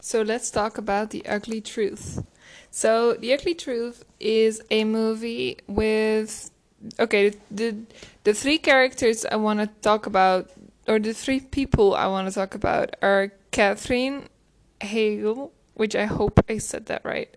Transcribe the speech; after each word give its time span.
So 0.00 0.22
let's 0.22 0.50
talk 0.50 0.78
about 0.78 1.10
The 1.10 1.26
Ugly 1.26 1.60
Truth. 1.60 2.24
So 2.70 3.14
The 3.14 3.34
Ugly 3.34 3.54
Truth 3.54 4.04
is 4.20 4.62
a 4.70 4.84
movie 4.84 5.58
with 5.66 6.50
okay, 6.98 7.32
the 7.50 7.76
the 8.24 8.34
three 8.34 8.58
characters 8.58 9.24
I 9.24 9.36
want 9.36 9.60
to 9.60 9.66
talk 9.82 10.06
about 10.06 10.50
or 10.86 10.98
the 10.98 11.12
three 11.12 11.40
people 11.40 11.94
I 11.94 12.06
want 12.06 12.28
to 12.28 12.34
talk 12.34 12.54
about 12.54 12.94
are 13.02 13.32
Katherine 13.50 14.28
Hagel, 14.80 15.52
which 15.74 15.96
I 15.96 16.04
hope 16.04 16.44
I 16.48 16.58
said 16.58 16.86
that 16.86 17.04
right, 17.04 17.34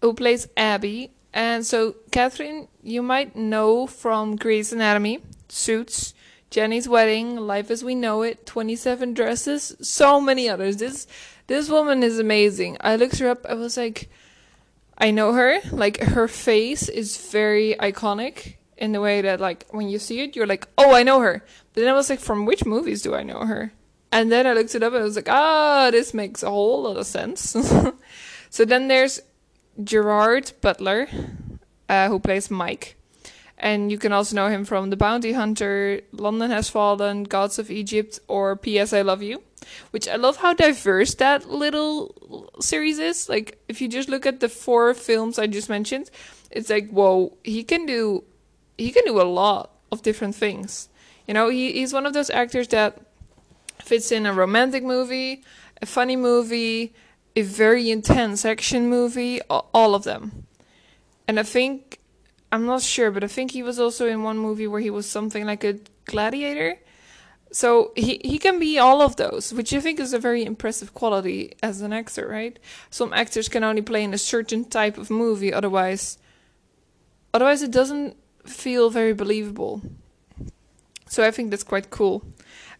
who 0.00 0.14
plays 0.14 0.48
Abby. 0.56 1.12
And 1.34 1.64
so 1.64 1.96
Katherine, 2.10 2.68
you 2.82 3.02
might 3.02 3.36
know 3.36 3.86
from 3.86 4.36
Grey's 4.36 4.72
Anatomy, 4.72 5.20
Suits, 5.48 6.14
Jenny's 6.50 6.88
Wedding, 6.88 7.36
Life 7.36 7.70
as 7.70 7.82
We 7.82 7.94
Know 7.94 8.22
It, 8.22 8.44
27 8.44 9.14
Dresses, 9.14 9.74
so 9.80 10.20
many 10.20 10.48
others. 10.48 10.76
This 10.76 11.06
this 11.46 11.68
woman 11.68 12.02
is 12.02 12.18
amazing. 12.18 12.76
I 12.80 12.96
looked 12.96 13.18
her 13.18 13.28
up. 13.28 13.46
I 13.46 13.54
was 13.54 13.76
like, 13.76 14.08
I 14.98 15.10
know 15.10 15.32
her. 15.32 15.60
Like 15.70 16.00
her 16.00 16.28
face 16.28 16.88
is 16.88 17.30
very 17.30 17.74
iconic 17.74 18.54
in 18.76 18.92
the 18.92 19.00
way 19.00 19.20
that 19.22 19.40
like 19.40 19.66
when 19.70 19.88
you 19.88 19.98
see 19.98 20.20
it, 20.20 20.36
you're 20.36 20.46
like, 20.46 20.66
oh, 20.78 20.94
I 20.94 21.02
know 21.02 21.20
her. 21.20 21.44
But 21.72 21.80
then 21.80 21.90
I 21.90 21.94
was 21.94 22.10
like, 22.10 22.20
from 22.20 22.46
which 22.46 22.64
movies 22.64 23.02
do 23.02 23.14
I 23.14 23.22
know 23.22 23.46
her? 23.46 23.72
And 24.10 24.30
then 24.30 24.46
I 24.46 24.52
looked 24.52 24.74
it 24.74 24.82
up 24.82 24.92
and 24.92 25.02
I 25.02 25.04
was 25.04 25.16
like, 25.16 25.28
ah, 25.28 25.90
this 25.90 26.12
makes 26.12 26.42
a 26.42 26.50
whole 26.50 26.82
lot 26.82 26.98
of 26.98 27.06
sense. 27.06 27.56
so 28.50 28.64
then 28.64 28.88
there's 28.88 29.20
Gerard 29.82 30.52
Butler, 30.60 31.08
uh, 31.88 32.08
who 32.08 32.18
plays 32.18 32.50
Mike. 32.50 32.96
And 33.62 33.92
you 33.92 33.96
can 33.96 34.12
also 34.12 34.34
know 34.34 34.48
him 34.48 34.64
from 34.64 34.90
The 34.90 34.96
Bounty 34.96 35.32
Hunter, 35.32 36.00
London 36.10 36.50
Has 36.50 36.68
Fallen, 36.68 37.22
Gods 37.22 37.60
of 37.60 37.70
Egypt, 37.70 38.18
or 38.26 38.56
P.S. 38.56 38.92
I 38.92 39.02
Love 39.02 39.22
You. 39.22 39.40
Which 39.92 40.08
I 40.08 40.16
love 40.16 40.38
how 40.38 40.52
diverse 40.52 41.14
that 41.14 41.48
little 41.48 42.50
series 42.60 42.98
is. 42.98 43.28
Like, 43.28 43.62
if 43.68 43.80
you 43.80 43.86
just 43.86 44.08
look 44.08 44.26
at 44.26 44.40
the 44.40 44.48
four 44.48 44.92
films 44.94 45.38
I 45.38 45.46
just 45.46 45.68
mentioned, 45.68 46.10
it's 46.50 46.68
like, 46.68 46.90
whoa, 46.90 47.36
he 47.44 47.62
can 47.62 47.86
do, 47.86 48.24
he 48.76 48.90
can 48.90 49.04
do 49.04 49.20
a 49.20 49.22
lot 49.22 49.70
of 49.92 50.02
different 50.02 50.34
things. 50.34 50.88
You 51.28 51.34
know, 51.34 51.48
he, 51.48 51.70
he's 51.72 51.92
one 51.92 52.04
of 52.04 52.14
those 52.14 52.30
actors 52.30 52.66
that 52.68 53.00
fits 53.80 54.10
in 54.10 54.26
a 54.26 54.32
romantic 54.32 54.82
movie, 54.82 55.44
a 55.80 55.86
funny 55.86 56.16
movie, 56.16 56.92
a 57.36 57.42
very 57.42 57.92
intense 57.92 58.44
action 58.44 58.88
movie, 58.88 59.40
all 59.42 59.94
of 59.94 60.02
them. 60.02 60.46
And 61.28 61.38
I 61.38 61.44
think 61.44 62.00
I'm 62.52 62.66
not 62.66 62.82
sure, 62.82 63.10
but 63.10 63.24
I 63.24 63.28
think 63.28 63.52
he 63.52 63.62
was 63.62 63.80
also 63.80 64.06
in 64.06 64.22
one 64.22 64.36
movie 64.36 64.66
where 64.66 64.80
he 64.80 64.90
was 64.90 65.06
something 65.08 65.46
like 65.46 65.64
a 65.64 65.78
gladiator. 66.04 66.78
So 67.50 67.92
he, 67.96 68.20
he 68.22 68.38
can 68.38 68.58
be 68.58 68.78
all 68.78 69.00
of 69.00 69.16
those, 69.16 69.54
which 69.54 69.72
I 69.72 69.80
think 69.80 69.98
is 69.98 70.12
a 70.12 70.18
very 70.18 70.44
impressive 70.44 70.92
quality 70.92 71.54
as 71.62 71.80
an 71.80 71.94
actor, 71.94 72.28
right? 72.28 72.58
Some 72.90 73.14
actors 73.14 73.48
can 73.48 73.64
only 73.64 73.80
play 73.80 74.04
in 74.04 74.12
a 74.12 74.18
certain 74.18 74.66
type 74.66 74.98
of 74.98 75.10
movie, 75.10 75.52
otherwise 75.52 76.18
otherwise 77.34 77.62
it 77.62 77.70
doesn't 77.70 78.16
feel 78.44 78.90
very 78.90 79.14
believable. 79.14 79.80
So 81.08 81.26
I 81.26 81.30
think 81.30 81.50
that's 81.50 81.62
quite 81.62 81.88
cool. 81.88 82.22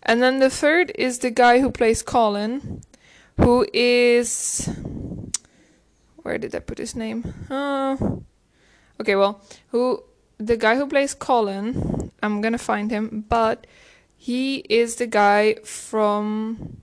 And 0.03 0.23
then 0.23 0.39
the 0.39 0.50
third 0.50 0.93
is 0.97 1.19
the 1.19 1.31
guy 1.31 1.61
who 1.61 1.70
plays 1.70 2.03
Colin, 2.03 2.83
who 3.39 3.67
is 3.73 4.69
where 6.17 6.37
did 6.37 6.55
I 6.55 6.59
put 6.59 6.78
his 6.78 6.95
name? 6.95 7.34
Oh 7.50 8.25
Okay, 9.03 9.17
well, 9.17 9.41
who 9.70 10.05
the 10.39 10.56
guy 10.56 10.77
who 10.77 10.86
plays 10.86 11.12
Colin, 11.12 12.12
I'm 12.22 12.41
gonna 12.41 12.56
find 12.56 12.89
him, 12.89 13.25
but 13.28 13.67
he 14.17 14.59
is 14.69 14.94
the 14.94 15.09
guy 15.09 15.55
from 15.64 16.81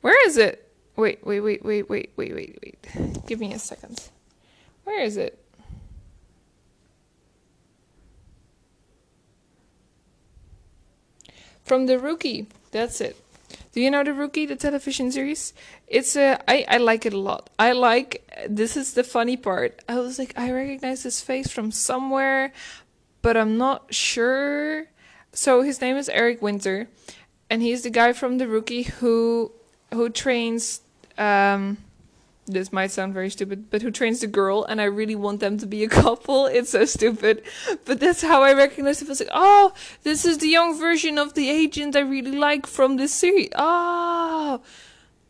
Where 0.00 0.26
is 0.26 0.36
it? 0.36 0.68
Wait, 0.96 1.24
wait, 1.24 1.38
wait, 1.38 1.64
wait, 1.64 1.88
wait, 1.88 2.12
wait, 2.16 2.34
wait, 2.34 2.58
wait. 2.60 3.24
Give 3.28 3.38
me 3.38 3.54
a 3.54 3.58
second. 3.60 4.10
Where 4.82 5.00
is 5.00 5.16
it? 5.16 5.38
From 11.62 11.86
the 11.86 12.00
rookie. 12.00 12.48
That's 12.72 13.00
it. 13.00 13.16
Do 13.78 13.84
you 13.84 13.92
know 13.92 14.02
the 14.02 14.12
Rookie, 14.12 14.44
the 14.44 14.56
television 14.56 15.12
series? 15.12 15.54
It's 15.86 16.16
a 16.16 16.42
I 16.50 16.66
I 16.66 16.78
like 16.78 17.06
it 17.06 17.12
a 17.12 17.16
lot. 17.16 17.48
I 17.60 17.70
like 17.70 18.26
this 18.50 18.76
is 18.76 18.94
the 18.94 19.04
funny 19.04 19.36
part. 19.36 19.84
I 19.88 20.00
was 20.00 20.18
like 20.18 20.36
I 20.36 20.50
recognize 20.50 21.04
his 21.04 21.20
face 21.20 21.46
from 21.46 21.70
somewhere, 21.70 22.52
but 23.22 23.36
I'm 23.36 23.56
not 23.56 23.94
sure. 23.94 24.86
So 25.32 25.62
his 25.62 25.80
name 25.80 25.96
is 25.96 26.08
Eric 26.08 26.42
Winter, 26.42 26.88
and 27.48 27.62
he's 27.62 27.82
the 27.84 27.90
guy 27.90 28.12
from 28.14 28.38
the 28.38 28.48
Rookie 28.48 28.82
who 28.82 29.52
who 29.94 30.10
trains 30.10 30.80
um 31.16 31.78
this 32.48 32.72
might 32.72 32.90
sound 32.90 33.14
very 33.14 33.30
stupid, 33.30 33.70
but 33.70 33.82
who 33.82 33.90
trains 33.90 34.20
the 34.20 34.26
girl, 34.26 34.64
and 34.64 34.80
I 34.80 34.84
really 34.84 35.14
want 35.14 35.40
them 35.40 35.58
to 35.58 35.66
be 35.66 35.84
a 35.84 35.88
couple. 36.02 36.46
It's 36.46 36.70
so 36.70 36.84
stupid, 36.84 37.42
but 37.84 38.00
that's 38.00 38.22
how 38.22 38.42
I 38.42 38.52
recognized 38.54 39.02
it. 39.02 39.08
I 39.08 39.08
was 39.08 39.20
like, 39.20 39.30
oh, 39.32 39.72
this 40.02 40.24
is 40.24 40.38
the 40.38 40.48
young 40.48 40.78
version 40.78 41.18
of 41.18 41.34
the 41.34 41.48
agent 41.48 41.96
I 41.96 42.00
really 42.00 42.36
like 42.36 42.66
from 42.66 42.96
this 42.96 43.12
series. 43.12 43.50
Oh, 43.54 44.60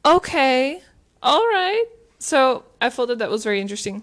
okay, 0.05 0.83
all 1.23 1.47
right. 1.47 1.85
So 2.19 2.65
I 2.81 2.91
thought 2.91 3.09
that 3.09 3.19
that 3.19 3.31
was 3.31 3.45
very 3.45 3.61
interesting. 3.61 4.03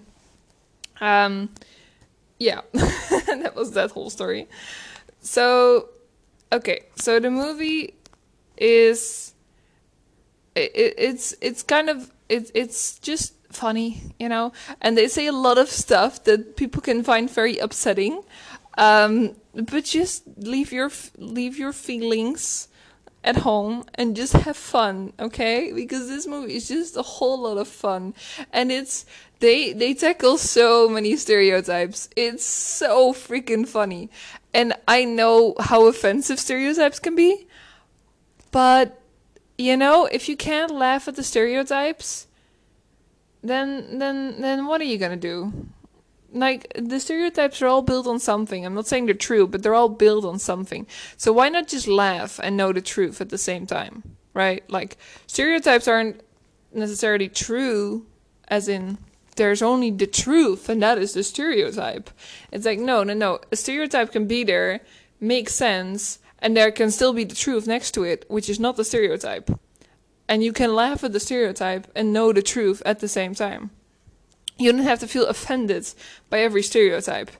Um, 1.02 1.50
yeah, 2.40 2.62
that 2.74 3.54
was 3.56 3.72
that 3.72 3.92
whole 3.92 4.09
story. 4.09 4.48
So, 5.22 5.90
okay, 6.52 6.86
so 6.96 7.20
the 7.20 7.31
movie 7.31 7.94
is 8.58 9.34
it, 10.56 10.72
it's 10.98 11.36
it's 11.42 11.64
kind 11.64 11.90
of 11.90 12.12
it's 12.30 12.52
it's 12.53 13.00
just 13.00 13.34
funny, 13.52 14.02
you 14.19 14.30
know. 14.30 14.52
And 14.81 14.97
they 14.97 15.08
say 15.08 15.28
a 15.28 15.31
lot 15.31 15.58
of 15.58 15.69
stuff 15.69 16.24
that 16.25 16.56
people 16.56 16.81
can 16.81 17.03
find 17.03 17.30
very 17.30 17.58
upsetting. 17.58 18.24
Um, 18.78 19.36
but 19.53 19.86
just 19.86 20.24
leave 20.38 20.72
your 20.72 20.91
leave 21.18 21.58
your 21.58 21.72
feelings 21.72 22.68
at 23.24 23.38
home 23.38 23.84
and 23.96 24.16
just 24.16 24.34
have 24.34 24.56
fun, 24.56 25.12
okay? 25.19 25.72
Because 25.74 26.08
this 26.08 26.28
movie 26.28 26.56
is 26.56 26.68
just 26.68 26.96
a 26.96 27.02
whole 27.02 27.41
lot 27.41 27.58
of 27.58 27.68
fun, 27.68 28.13
and 28.53 28.72
it's 28.72 29.06
they 29.40 29.74
they 29.74 29.94
tackle 29.94 30.38
so 30.38 30.88
many 30.90 31.16
stereotypes. 31.16 32.09
It's 32.16 32.46
so 32.46 33.13
freaking 33.13 33.68
funny, 33.68 34.09
and 34.53 34.74
I 34.88 35.06
know 35.06 35.56
how 35.59 35.88
offensive 35.88 36.40
stereotypes 36.40 37.00
can 37.00 37.16
be, 37.16 37.47
but 38.52 39.02
you 39.58 39.78
know, 39.78 40.06
if 40.06 40.28
you 40.28 40.36
can't 40.36 40.72
laugh 40.72 41.08
at 41.08 41.16
the 41.16 41.24
stereotypes, 41.24 42.28
then 43.42 44.00
then 44.00 44.42
then 44.42 44.66
what 44.66 44.82
are 44.82 44.86
you 44.86 44.98
gonna 44.98 45.16
do? 45.16 45.68
Like 46.34 46.72
the 46.78 47.00
stereotypes 47.00 47.62
are 47.62 47.68
all 47.68 47.82
built 47.82 48.08
on 48.08 48.20
something. 48.20 48.66
I'm 48.66 48.74
not 48.74 48.88
saying 48.88 49.06
they're 49.06 49.16
true, 49.16 49.48
but 49.48 49.64
they're 49.64 49.76
all 49.76 49.90
built 49.90 50.26
on 50.26 50.40
something. 50.40 50.86
So 51.16 51.32
why 51.32 51.50
not 51.50 51.68
just 51.68 51.88
laugh 51.88 52.40
and 52.44 52.58
know 52.58 52.74
the 52.74 52.82
truth 52.82 53.22
at 53.22 53.30
the 53.30 53.38
same 53.38 53.66
time, 53.66 54.04
right? 54.34 54.70
Like 54.70 54.98
stereotypes 55.28 55.88
aren't 55.88 56.22
necessarily 56.74 57.30
true, 57.30 58.06
as 58.50 58.68
in 58.68 58.98
there's 59.38 59.62
only 59.62 59.92
the 59.92 60.08
truth, 60.08 60.68
and 60.68 60.82
that 60.82 60.98
is 60.98 61.14
the 61.14 61.24
stereotype. 61.24 62.10
It's 62.52 62.66
like 62.66 62.80
no, 62.80 63.04
no, 63.04 63.14
no. 63.14 63.40
A 63.52 63.56
stereotype 63.56 64.12
can 64.12 64.28
be 64.28 64.44
there, 64.44 64.82
make 65.22 65.50
sense, 65.50 66.20
and 66.40 66.56
there 66.56 66.72
can 66.72 66.91
still 66.91 67.13
be 67.13 67.23
the 67.23 67.35
truth 67.35 67.68
next 67.68 67.91
to 67.91 68.03
it, 68.03 68.25
which 68.28 68.50
is 68.50 68.59
not 68.59 68.75
the 68.75 68.84
stereotype. 68.84 69.50
And 70.28 70.44
you 70.44 70.53
can 70.53 70.73
laugh 70.73 71.03
at 71.03 71.13
the 71.13 71.19
stereotype 71.19 71.88
and 71.96 72.12
know 72.12 72.34
the 72.34 72.41
truth 72.41 72.81
at 72.85 73.00
the 73.00 73.07
same 73.07 73.35
time. 73.35 73.69
You 74.57 74.72
don't 74.72 74.84
have 74.84 75.00
to 75.00 75.07
feel 75.07 75.28
offended 75.28 75.88
by 76.29 76.40
every 76.40 76.63
stereotype. 76.63 77.31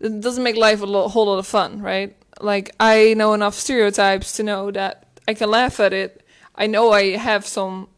It 0.00 0.20
doesn't 0.20 0.42
make 0.42 0.56
life 0.56 0.82
a 0.82 1.08
whole 1.08 1.26
lot 1.26 1.38
of 1.38 1.46
fun, 1.46 1.80
right? 1.80 2.16
Like, 2.40 2.74
I 2.78 3.14
know 3.14 3.34
enough 3.34 3.54
stereotypes 3.54 4.36
to 4.36 4.42
know 4.42 4.70
that 4.70 5.06
I 5.26 5.34
can 5.34 5.50
laugh 5.50 5.80
at 5.80 5.92
it. 5.92 6.24
I 6.54 6.66
know 6.66 6.90
I 6.90 7.16
have 7.16 7.46
some, 7.46 7.88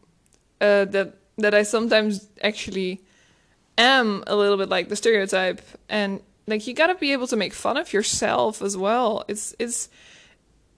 uh, 0.61 0.85
that, 0.85 1.15
that 1.37 1.53
I 1.53 1.63
sometimes 1.63 2.27
actually 2.41 3.01
am 3.77 4.23
a 4.27 4.35
little 4.35 4.57
bit 4.57 4.69
like 4.69 4.89
the 4.89 4.95
stereotype. 4.95 5.61
And, 5.89 6.21
like, 6.47 6.65
you 6.67 6.73
gotta 6.73 6.95
be 6.95 7.11
able 7.11 7.27
to 7.27 7.35
make 7.35 7.53
fun 7.53 7.77
of 7.77 7.91
yourself 7.91 8.61
as 8.61 8.77
well. 8.77 9.25
It's, 9.27 9.55
it's, 9.59 9.89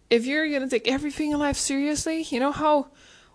if 0.09 0.25
you're 0.25 0.49
gonna 0.49 0.69
take 0.69 0.87
everything 0.87 1.31
in 1.31 1.39
life 1.39 1.57
seriously, 1.57 2.23
you 2.29 2.39
know 2.39 2.51
how 2.51 2.87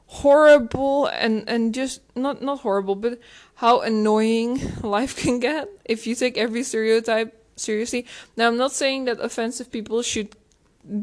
horrible 0.07 1.07
and 1.07 1.49
and 1.49 1.75
just 1.75 2.01
not 2.17 2.43
not 2.43 2.61
horrible, 2.61 2.95
but 2.95 3.19
how 3.57 3.81
annoying 3.81 4.61
life 4.83 5.17
can 5.17 5.39
get 5.39 5.69
if 5.85 6.07
you 6.07 6.15
take 6.15 6.37
every 6.37 6.63
stereotype 6.63 7.39
seriously. 7.57 8.07
Now, 8.37 8.49
I'm 8.49 8.57
not 8.57 8.73
saying 8.73 9.05
that 9.07 9.21
offensive 9.21 9.71
people 9.71 10.03
should 10.03 10.37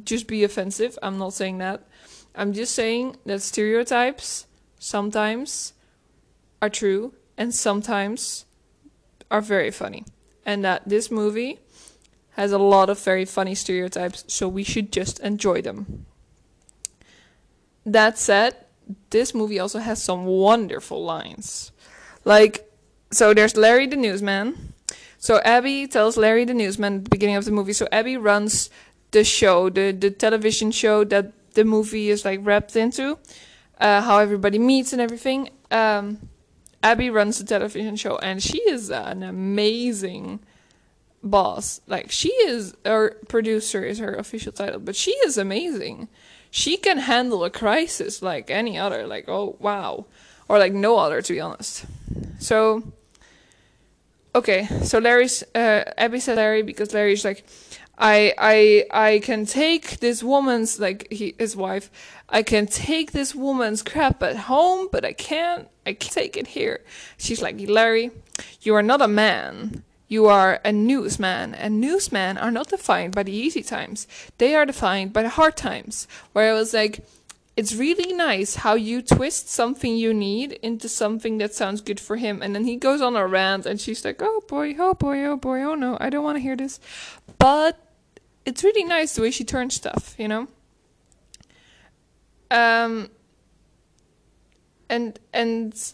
just 0.03 0.27
be 0.27 0.43
offensive. 0.43 0.97
I'm 1.01 1.17
not 1.17 1.33
saying 1.33 1.59
that. 1.59 1.87
I'm 2.35 2.53
just 2.53 2.75
saying 2.75 3.17
that 3.25 3.41
stereotypes 3.41 4.45
sometimes 4.77 5.73
are 6.61 6.69
true 6.69 7.13
and 7.37 7.53
sometimes 7.53 8.45
are 9.31 9.41
very 9.41 9.71
funny. 9.71 10.05
And 10.45 10.63
that 10.65 10.87
this 10.87 11.11
movie 11.11 11.59
has 12.39 12.53
a 12.53 12.57
lot 12.57 12.89
of 12.89 12.97
very 13.03 13.25
funny 13.25 13.53
stereotypes, 13.53 14.23
so 14.27 14.47
we 14.47 14.63
should 14.63 14.93
just 14.93 15.19
enjoy 15.19 15.61
them. 15.61 16.05
That 17.85 18.17
said, 18.17 18.55
this 19.09 19.35
movie 19.35 19.59
also 19.59 19.79
has 19.79 20.01
some 20.01 20.25
wonderful 20.25 21.03
lines. 21.03 21.73
Like, 22.23 22.71
so 23.11 23.33
there's 23.33 23.57
Larry 23.57 23.87
the 23.87 23.97
newsman. 23.97 24.73
So 25.17 25.41
Abby 25.43 25.85
tells 25.85 26.15
Larry 26.15 26.45
the 26.45 26.53
newsman 26.53 26.95
at 26.99 27.03
the 27.03 27.09
beginning 27.09 27.35
of 27.35 27.43
the 27.43 27.51
movie. 27.51 27.73
So 27.73 27.89
Abby 27.91 28.15
runs 28.15 28.69
the 29.11 29.25
show, 29.25 29.69
the 29.69 29.91
the 29.91 30.09
television 30.09 30.71
show 30.71 31.03
that 31.05 31.33
the 31.55 31.65
movie 31.65 32.09
is 32.09 32.23
like 32.23 32.39
wrapped 32.43 32.75
into, 32.77 33.17
uh, 33.81 34.01
how 34.01 34.19
everybody 34.19 34.59
meets 34.59 34.93
and 34.93 35.01
everything. 35.01 35.49
Um, 35.71 36.29
Abby 36.81 37.09
runs 37.09 37.37
the 37.39 37.43
television 37.43 37.97
show, 37.97 38.15
and 38.19 38.41
she 38.41 38.59
is 38.61 38.89
an 38.89 39.23
amazing 39.23 40.39
boss. 41.23 41.81
Like 41.87 42.11
she 42.11 42.29
is, 42.29 42.75
or 42.85 43.15
producer 43.27 43.83
is 43.83 43.99
her 43.99 44.13
official 44.13 44.51
title, 44.51 44.79
but 44.79 44.95
she 44.95 45.11
is 45.25 45.37
amazing. 45.37 46.07
She 46.51 46.77
can 46.77 46.99
handle 46.99 47.43
a 47.43 47.49
crisis 47.49 48.21
like 48.21 48.49
any 48.49 48.77
other. 48.77 49.05
Like 49.05 49.27
oh 49.27 49.57
wow, 49.59 50.05
or 50.47 50.59
like 50.59 50.73
no 50.73 50.97
other 50.97 51.21
to 51.21 51.33
be 51.33 51.39
honest. 51.39 51.85
So 52.39 52.83
okay, 54.33 54.65
so 54.83 54.99
Larry's 54.99 55.43
uh, 55.55 55.83
Abby 55.97 56.19
said 56.19 56.37
Larry 56.37 56.63
because 56.63 56.93
Larry's 56.93 57.25
like 57.25 57.45
I 57.97 58.33
I 58.37 58.85
I 58.91 59.19
can 59.19 59.45
take 59.45 59.99
this 59.99 60.23
woman's 60.23 60.79
like 60.79 61.11
he, 61.11 61.35
his 61.37 61.55
wife. 61.55 61.91
I 62.29 62.43
can 62.43 62.67
take 62.67 63.11
this 63.11 63.35
woman's 63.35 63.81
crap 63.81 64.21
at 64.23 64.37
home, 64.37 64.87
but 64.91 65.03
I 65.03 65.13
can't. 65.13 65.67
I 65.85 65.93
can't 65.93 66.13
take 66.13 66.37
it 66.37 66.47
here. 66.47 66.81
She's 67.17 67.41
like 67.41 67.59
Larry, 67.59 68.11
you 68.61 68.75
are 68.75 68.83
not 68.83 69.01
a 69.01 69.07
man. 69.07 69.83
You 70.09 70.25
are 70.25 70.59
a 70.65 70.71
newsman, 70.71 71.53
and 71.53 71.79
newsmen 71.79 72.37
are 72.37 72.51
not 72.51 72.69
defined 72.69 73.15
by 73.15 73.23
the 73.23 73.31
easy 73.31 73.61
times. 73.63 74.07
They 74.39 74.55
are 74.55 74.65
defined 74.65 75.13
by 75.13 75.21
the 75.21 75.29
hard 75.29 75.55
times. 75.55 76.07
Where 76.33 76.51
I 76.51 76.53
was 76.53 76.73
like, 76.73 77.05
it's 77.55 77.75
really 77.75 78.13
nice 78.13 78.55
how 78.55 78.73
you 78.73 79.03
twist 79.03 79.49
something 79.49 79.95
you 79.95 80.13
need 80.13 80.53
into 80.63 80.89
something 80.89 81.37
that 81.37 81.53
sounds 81.53 81.81
good 81.81 81.99
for 81.99 82.15
him. 82.15 82.41
And 82.41 82.55
then 82.55 82.65
he 82.65 82.75
goes 82.75 83.01
on 83.01 83.15
a 83.15 83.27
rant, 83.27 83.67
and 83.67 83.79
she's 83.79 84.03
like, 84.03 84.19
oh 84.21 84.41
boy, 84.47 84.75
oh 84.79 84.95
boy, 84.95 85.23
oh 85.25 85.37
boy, 85.37 85.61
oh 85.61 85.75
no, 85.75 85.95
I 86.01 86.09
don't 86.09 86.23
want 86.23 86.37
to 86.37 86.41
hear 86.41 86.55
this. 86.55 86.79
But 87.37 87.77
it's 88.45 88.63
really 88.63 88.83
nice 88.83 89.13
the 89.13 89.21
way 89.21 89.31
she 89.31 89.43
turns 89.43 89.75
stuff, 89.75 90.15
you 90.17 90.27
know. 90.27 90.47
Um, 92.49 93.11
and 94.89 95.19
and 95.31 95.93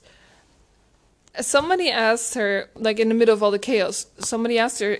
somebody 1.41 1.89
asked 1.89 2.33
her, 2.35 2.69
like 2.75 2.99
in 2.99 3.09
the 3.09 3.15
middle 3.15 3.33
of 3.33 3.43
all 3.43 3.51
the 3.51 3.59
chaos, 3.59 4.07
somebody 4.19 4.57
asked 4.59 4.79
her, 4.79 4.97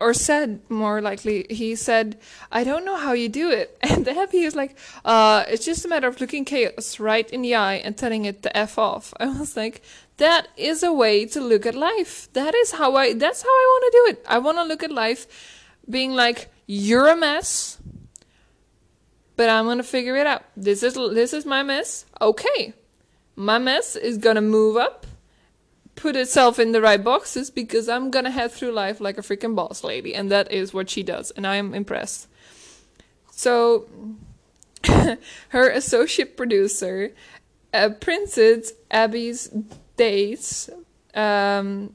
or 0.00 0.14
said 0.14 0.60
more 0.68 1.00
likely, 1.00 1.46
he 1.50 1.74
said, 1.74 2.18
"I 2.52 2.64
don't 2.64 2.84
know 2.84 2.96
how 2.96 3.12
you 3.12 3.28
do 3.28 3.50
it," 3.50 3.76
and 3.82 4.04
the 4.04 4.14
happy 4.14 4.42
is 4.42 4.54
like, 4.54 4.76
uh, 5.04 5.44
"It's 5.48 5.64
just 5.64 5.84
a 5.84 5.88
matter 5.88 6.08
of 6.08 6.20
looking 6.20 6.44
chaos 6.44 6.98
right 7.00 7.28
in 7.30 7.42
the 7.42 7.54
eye 7.54 7.74
and 7.74 7.96
telling 7.96 8.24
it 8.24 8.42
to 8.42 8.56
f 8.56 8.78
off." 8.78 9.14
I 9.20 9.26
was 9.26 9.56
like, 9.56 9.82
"That 10.16 10.48
is 10.56 10.82
a 10.82 10.92
way 10.92 11.26
to 11.26 11.40
look 11.40 11.66
at 11.66 11.74
life. 11.74 12.32
That 12.32 12.54
is 12.54 12.72
how 12.72 12.94
I. 12.96 13.14
That's 13.14 13.42
how 13.42 13.48
I 13.48 13.66
want 13.72 13.84
to 13.84 13.98
do 13.98 14.04
it. 14.12 14.26
I 14.28 14.38
want 14.38 14.58
to 14.58 14.64
look 14.64 14.82
at 14.82 14.90
life." 14.90 15.26
being 15.88 16.12
like, 16.12 16.50
"You're 16.66 17.08
a 17.08 17.16
mess, 17.16 17.78
but 19.36 19.48
I'm 19.48 19.66
gonna 19.66 19.82
figure 19.82 20.16
it 20.16 20.26
out. 20.26 20.42
This 20.56 20.82
is 20.82 20.94
this 20.94 21.32
is 21.32 21.44
my 21.44 21.62
mess. 21.62 22.06
Okay, 22.20 22.74
my 23.36 23.58
mess 23.58 23.96
is 23.96 24.18
gonna 24.18 24.40
move 24.40 24.76
up, 24.76 25.06
put 25.96 26.16
itself 26.16 26.58
in 26.58 26.72
the 26.72 26.80
right 26.80 27.02
boxes 27.02 27.50
because 27.50 27.88
I'm 27.88 28.10
gonna 28.10 28.30
head 28.30 28.52
through 28.52 28.72
life 28.72 29.00
like 29.00 29.18
a 29.18 29.22
freaking 29.22 29.54
boss 29.54 29.84
lady, 29.84 30.14
and 30.14 30.30
that 30.30 30.50
is 30.52 30.74
what 30.74 30.90
she 30.90 31.02
does, 31.02 31.30
and 31.32 31.46
I 31.46 31.56
am 31.56 31.74
impressed. 31.74 32.28
So, 33.30 33.88
her 35.48 35.68
associate 35.70 36.36
producer 36.36 37.12
uh, 37.72 37.90
printed 38.00 38.66
Abby's 38.90 39.50
dates. 39.96 40.70
Um, 41.14 41.92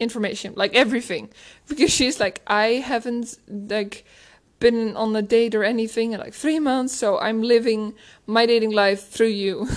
information, 0.00 0.54
like 0.56 0.74
everything, 0.74 1.28
because 1.68 1.92
she's 1.92 2.18
like, 2.18 2.40
I 2.46 2.82
haven't 2.84 3.38
like 3.46 4.04
been 4.58 4.96
on 4.96 5.14
a 5.14 5.22
date 5.22 5.54
or 5.54 5.62
anything 5.62 6.12
in 6.12 6.20
like 6.20 6.34
three 6.34 6.58
months, 6.58 6.94
so 6.94 7.18
I'm 7.18 7.42
living 7.42 7.94
my 8.26 8.46
dating 8.46 8.72
life 8.72 9.08
through 9.08 9.28
you. 9.28 9.68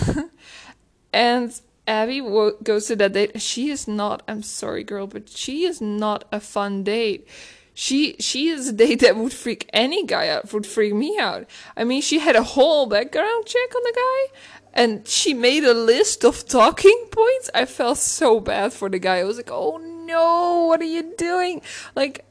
and 1.13 1.59
Abby 1.85 2.21
goes 2.63 2.85
to 2.87 2.95
that 2.95 3.13
date. 3.13 3.41
She 3.41 3.69
is 3.69 3.87
not. 3.87 4.23
I'm 4.27 4.43
sorry, 4.43 4.83
girl, 4.83 5.07
but 5.07 5.29
she 5.29 5.65
is 5.65 5.81
not 5.81 6.25
a 6.31 6.39
fun 6.39 6.83
date. 6.83 7.27
She 7.73 8.15
she 8.19 8.49
is 8.49 8.69
a 8.69 8.73
date 8.73 8.99
that 8.99 9.15
would 9.17 9.33
freak 9.33 9.69
any 9.73 10.05
guy 10.05 10.29
out. 10.29 10.53
Would 10.53 10.67
freak 10.67 10.93
me 10.93 11.17
out. 11.19 11.49
I 11.75 11.83
mean, 11.83 12.01
she 12.01 12.19
had 12.19 12.35
a 12.35 12.43
whole 12.43 12.85
background 12.85 13.45
check 13.45 13.75
on 13.75 13.81
the 13.83 13.93
guy, 13.95 14.39
and 14.73 15.07
she 15.07 15.33
made 15.33 15.63
a 15.63 15.73
list 15.73 16.23
of 16.23 16.47
talking 16.47 17.07
points. 17.11 17.49
I 17.53 17.65
felt 17.65 17.97
so 17.97 18.39
bad 18.39 18.73
for 18.73 18.89
the 18.89 18.99
guy. 18.99 19.17
I 19.17 19.23
was 19.23 19.37
like, 19.37 19.51
oh 19.51 19.77
no, 19.77 20.65
what 20.67 20.81
are 20.81 20.85
you 20.85 21.13
doing? 21.17 21.61
Like, 21.95 22.25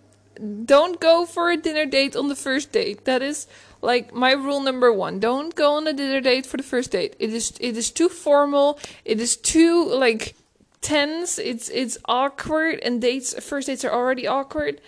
don't 0.64 1.00
go 1.00 1.26
for 1.26 1.50
a 1.50 1.56
dinner 1.56 1.86
date 1.86 2.16
on 2.16 2.28
the 2.28 2.36
first 2.36 2.72
date. 2.72 3.04
That 3.04 3.20
is 3.20 3.46
like 3.82 4.14
my 4.14 4.32
rule 4.32 4.60
number 4.60 4.92
one. 4.92 5.20
Don't 5.20 5.54
go 5.54 5.74
on 5.74 5.86
a 5.86 5.92
dinner 5.92 6.20
date 6.20 6.46
for 6.46 6.56
the 6.56 6.62
first 6.62 6.92
date. 6.92 7.16
It 7.18 7.34
is 7.34 7.52
it 7.60 7.76
is 7.76 7.90
too 7.90 8.08
formal. 8.08 8.78
It 9.04 9.20
is 9.20 9.36
too 9.36 9.84
like 9.88 10.34
tense. 10.80 11.38
It's 11.38 11.68
it's 11.68 11.98
awkward, 12.06 12.80
and 12.80 13.00
dates 13.00 13.34
first 13.44 13.66
dates 13.66 13.84
are 13.84 13.92
already 13.92 14.26
awkward 14.26 14.80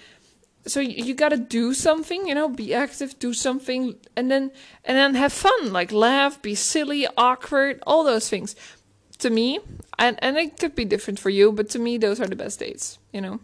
so 0.67 0.81
you, 0.81 1.05
you 1.05 1.15
got 1.15 1.31
to 1.31 1.37
do 1.37 1.75
something 1.75 2.27
you 2.27 2.35
know 2.35 2.49
be 2.49 2.75
active 2.75 3.19
do 3.19 3.33
something 3.33 3.97
and 4.17 4.31
then 4.31 4.51
and 4.85 4.97
then 4.97 5.15
have 5.15 5.33
fun 5.33 5.73
like 5.73 5.93
laugh 5.93 6.41
be 6.41 6.55
silly 6.55 7.07
awkward 7.17 7.83
all 7.87 8.05
those 8.05 8.29
things 8.29 8.57
to 9.19 9.31
me 9.31 9.59
and 9.99 10.19
and 10.23 10.37
it 10.37 10.59
could 10.59 10.75
be 10.75 10.85
different 10.85 11.19
for 11.19 11.31
you 11.31 11.53
but 11.53 11.69
to 11.71 11.79
me 11.79 11.99
those 11.99 12.21
are 12.21 12.27
the 12.27 12.37
best 12.37 12.59
dates 12.59 12.99
you 13.13 13.21
know 13.21 13.41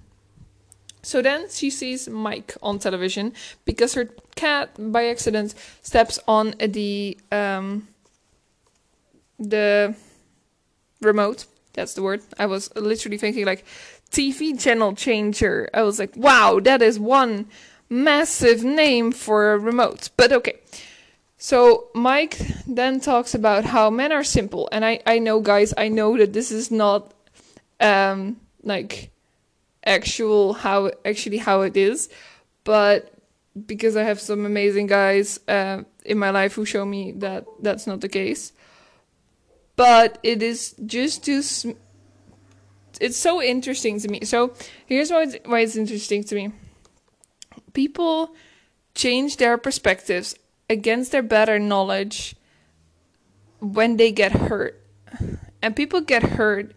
so 1.03 1.23
then 1.23 1.49
she 1.51 1.71
sees 1.71 2.09
Mike 2.09 2.57
on 2.63 2.79
television 2.79 3.33
because 3.65 3.95
her 3.95 4.09
cat 4.35 4.71
by 4.79 5.07
accident 5.07 5.55
steps 5.83 6.19
on 6.27 6.55
the 6.59 7.19
um 7.33 7.89
the 9.39 9.95
remote 11.01 11.47
that's 11.73 11.95
the 11.95 12.03
word 12.03 12.21
i 12.39 12.45
was 12.45 12.75
literally 12.77 13.17
thinking 13.17 13.47
like 13.47 13.65
TV 14.11 14.61
channel 14.61 14.95
changer. 14.95 15.71
I 15.73 15.83
was 15.83 15.99
like, 15.99 16.17
wow, 16.17 16.61
that 16.61 16.83
is 16.83 16.99
one 16.99 17.47
massive 17.89 18.65
name 18.65 19.13
for 19.13 19.53
a 19.53 19.59
remote. 19.59 20.11
But 20.17 20.33
okay. 20.33 20.59
So 21.39 21.89
Mike 21.95 22.39
then 22.67 23.01
talks 23.01 23.35
about 23.35 23.65
how 23.65 23.89
men 23.89 24.13
are 24.13 24.25
simple. 24.25 24.69
And 24.73 24.85
I, 24.85 25.01
I 25.07 25.19
know, 25.19 25.41
guys, 25.41 25.73
I 25.77 25.89
know 25.89 26.17
that 26.19 26.33
this 26.33 26.51
is 26.51 26.71
not 26.71 27.15
um, 27.81 28.37
like 28.63 29.11
actual 29.85 30.55
how 30.55 30.91
actually 31.05 31.39
how 31.39 31.63
it 31.63 31.77
is. 31.77 32.09
But 32.65 33.13
because 33.67 33.97
I 33.97 34.05
have 34.05 34.21
some 34.21 34.47
amazing 34.47 34.87
guys 34.87 35.41
uh, 35.49 35.83
in 36.05 36.19
my 36.19 36.31
life 36.31 36.55
who 36.55 36.65
show 36.65 36.85
me 36.85 37.13
that 37.13 37.47
that's 37.61 37.87
not 37.87 38.01
the 38.01 38.09
case. 38.09 38.53
But 39.77 40.19
it 40.23 40.43
is 40.43 40.75
just 40.85 41.25
to 41.25 41.43
sm- 41.43 41.79
it's 43.01 43.17
so 43.17 43.43
interesting 43.43 43.99
to 44.01 44.09
me. 44.09 44.25
So 44.25 44.53
here's 44.87 45.11
why 45.11 45.23
it's, 45.23 45.37
why 45.47 45.61
it's 45.61 45.77
interesting 45.77 46.23
to 46.25 46.35
me. 46.35 46.53
People 47.73 48.35
change 48.95 49.39
their 49.39 49.57
perspectives 49.57 50.35
against 50.69 51.13
their 51.13 51.23
better 51.23 51.59
knowledge 51.59 52.37
when 53.61 53.97
they 53.97 54.13
get 54.13 54.33
hurt. 54.33 54.83
And 55.63 55.75
people 55.75 56.01
get 56.01 56.23
hurt 56.23 56.73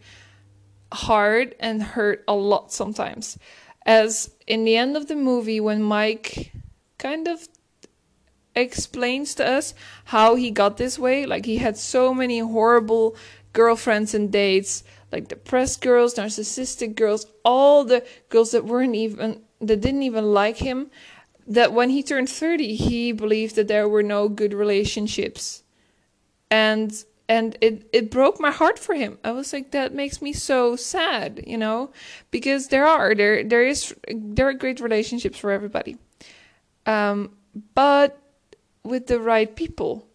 hard 0.93 1.55
and 1.59 1.81
hurt 1.81 2.23
a 2.27 2.33
lot 2.33 2.71
sometimes. 2.71 3.37
As 3.85 4.31
in 4.47 4.63
the 4.63 4.77
end 4.77 4.95
of 4.95 5.07
the 5.07 5.15
movie, 5.15 5.59
when 5.59 5.81
Mike 5.81 6.51
kind 6.97 7.27
of 7.27 7.47
explains 8.55 9.35
to 9.35 9.45
us 9.45 9.73
how 10.05 10.35
he 10.35 10.51
got 10.51 10.77
this 10.77 10.97
way, 10.97 11.25
like 11.25 11.45
he 11.45 11.57
had 11.57 11.77
so 11.77 12.13
many 12.13 12.39
horrible 12.39 13.15
girlfriends 13.51 14.13
and 14.13 14.31
dates, 14.31 14.83
like 15.11 15.27
depressed 15.27 15.81
girls, 15.81 16.15
narcissistic 16.15 16.95
girls, 16.95 17.27
all 17.43 17.83
the 17.83 18.05
girls 18.29 18.51
that 18.51 18.65
weren't 18.65 18.95
even 18.95 19.41
that 19.59 19.81
didn't 19.81 20.03
even 20.03 20.33
like 20.33 20.57
him. 20.57 20.89
That 21.45 21.73
when 21.73 21.89
he 21.89 22.03
turned 22.03 22.29
30, 22.29 22.75
he 22.75 23.11
believed 23.11 23.55
that 23.55 23.67
there 23.67 23.87
were 23.87 24.03
no 24.03 24.29
good 24.29 24.53
relationships. 24.53 25.63
And 26.49 27.03
and 27.33 27.57
it, 27.61 27.89
it 27.91 28.11
broke 28.11 28.39
my 28.39 28.51
heart 28.51 28.77
for 28.77 28.93
him. 28.93 29.17
I 29.23 29.31
was 29.31 29.53
like, 29.53 29.71
that 29.71 29.91
makes 29.91 30.21
me 30.21 30.33
so 30.33 30.75
sad, 30.75 31.43
you 31.47 31.57
know, 31.57 31.89
because 32.29 32.67
there 32.67 32.85
are 32.85 33.15
there 33.15 33.43
there 33.43 33.65
is 33.65 33.95
there 34.07 34.47
are 34.49 34.53
great 34.53 34.79
relationships 34.79 35.39
for 35.39 35.49
everybody, 35.49 35.97
um, 36.85 37.35
but 37.73 38.19
with 38.83 39.07
the 39.07 39.19
right 39.19 39.55
people. 39.55 40.07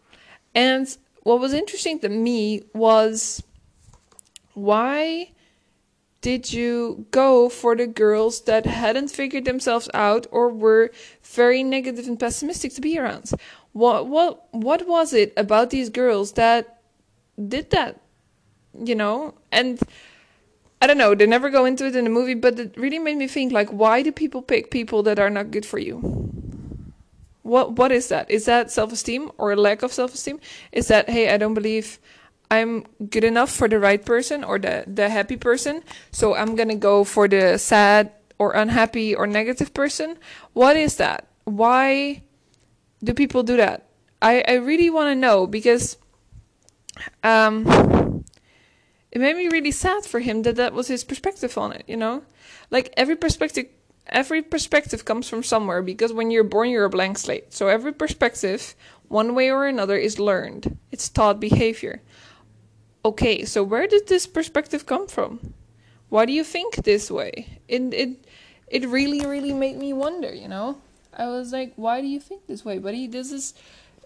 And 0.54 0.86
what 1.24 1.40
was 1.40 1.52
interesting 1.52 1.98
to 2.00 2.08
me 2.08 2.62
was 2.72 3.42
why 4.54 5.32
did 6.20 6.52
you 6.52 7.06
go 7.10 7.48
for 7.48 7.74
the 7.74 7.88
girls 7.88 8.42
that 8.42 8.64
hadn't 8.66 9.08
figured 9.08 9.44
themselves 9.44 9.90
out 9.92 10.28
or 10.30 10.50
were 10.50 10.92
very 11.24 11.64
negative 11.64 12.06
and 12.06 12.18
pessimistic 12.18 12.74
to 12.74 12.80
be 12.80 12.96
around? 12.96 13.32
What 13.72 14.06
what 14.06 14.46
what 14.52 14.86
was 14.86 15.12
it 15.12 15.32
about 15.36 15.70
these 15.70 15.90
girls 15.90 16.32
that 16.34 16.77
did 17.46 17.70
that, 17.70 18.00
you 18.74 18.94
know? 18.94 19.34
And 19.52 19.78
I 20.80 20.86
don't 20.86 20.98
know, 20.98 21.14
they 21.14 21.26
never 21.26 21.50
go 21.50 21.64
into 21.64 21.86
it 21.86 21.96
in 21.96 22.04
the 22.04 22.10
movie, 22.10 22.34
but 22.34 22.58
it 22.58 22.76
really 22.76 22.98
made 22.98 23.16
me 23.16 23.26
think 23.26 23.52
like 23.52 23.68
why 23.70 24.02
do 24.02 24.12
people 24.12 24.42
pick 24.42 24.70
people 24.70 25.02
that 25.04 25.18
are 25.18 25.30
not 25.30 25.50
good 25.50 25.66
for 25.66 25.78
you? 25.78 25.98
What 27.42 27.72
what 27.72 27.90
is 27.90 28.08
that? 28.08 28.30
Is 28.30 28.44
that 28.44 28.70
self-esteem 28.70 29.32
or 29.38 29.52
a 29.52 29.56
lack 29.56 29.82
of 29.82 29.92
self-esteem? 29.92 30.38
Is 30.70 30.88
that 30.88 31.08
hey, 31.08 31.32
I 31.32 31.36
don't 31.36 31.54
believe 31.54 31.98
I'm 32.50 32.84
good 33.10 33.24
enough 33.24 33.50
for 33.50 33.68
the 33.68 33.78
right 33.78 34.04
person 34.04 34.44
or 34.44 34.58
the 34.58 34.84
the 34.86 35.08
happy 35.08 35.36
person, 35.36 35.82
so 36.12 36.34
I'm 36.34 36.56
going 36.56 36.68
to 36.68 36.76
go 36.76 37.04
for 37.04 37.26
the 37.26 37.58
sad 37.58 38.12
or 38.38 38.52
unhappy 38.52 39.14
or 39.14 39.26
negative 39.26 39.74
person? 39.74 40.18
What 40.52 40.76
is 40.76 40.96
that? 40.96 41.26
Why 41.44 42.22
do 43.02 43.14
people 43.14 43.42
do 43.42 43.56
that? 43.56 43.88
I 44.22 44.44
I 44.46 44.54
really 44.62 44.90
want 44.90 45.10
to 45.10 45.18
know 45.18 45.46
because 45.46 45.96
um 47.22 47.66
it 49.10 49.20
made 49.20 49.36
me 49.36 49.48
really 49.48 49.70
sad 49.70 50.04
for 50.04 50.20
him 50.20 50.42
that 50.42 50.56
that 50.56 50.72
was 50.72 50.88
his 50.88 51.04
perspective 51.04 51.56
on 51.56 51.72
it 51.72 51.84
you 51.86 51.96
know? 51.96 52.22
Like 52.70 52.92
every 52.96 53.16
perspective 53.16 53.66
every 54.06 54.42
perspective 54.42 55.04
comes 55.04 55.28
from 55.28 55.42
somewhere 55.42 55.82
because 55.82 56.12
when 56.12 56.30
you're 56.30 56.44
born 56.44 56.70
you're 56.70 56.84
a 56.84 56.90
blank 56.90 57.18
slate. 57.18 57.52
So 57.52 57.68
every 57.68 57.92
perspective 57.92 58.74
one 59.08 59.34
way 59.34 59.50
or 59.50 59.66
another 59.66 59.96
is 59.96 60.18
learned. 60.18 60.78
It's 60.90 61.08
taught 61.08 61.40
behavior. 61.40 62.02
Okay 63.04 63.44
so 63.44 63.62
where 63.62 63.86
did 63.86 64.08
this 64.08 64.26
perspective 64.26 64.86
come 64.86 65.06
from? 65.06 65.54
Why 66.08 66.24
do 66.24 66.32
you 66.32 66.44
think 66.44 66.76
this 66.76 67.10
way? 67.10 67.60
It 67.68 67.82
it 67.94 68.10
it 68.68 68.86
really 68.86 69.24
really 69.26 69.54
made 69.54 69.76
me 69.76 69.92
wonder 69.92 70.32
you 70.32 70.48
know? 70.48 70.78
I 71.16 71.26
was 71.26 71.52
like 71.52 71.72
why 71.76 72.00
do 72.00 72.06
you 72.06 72.20
think 72.20 72.46
this 72.46 72.64
way 72.64 72.78
buddy? 72.78 73.06
This 73.06 73.32
is 73.32 73.54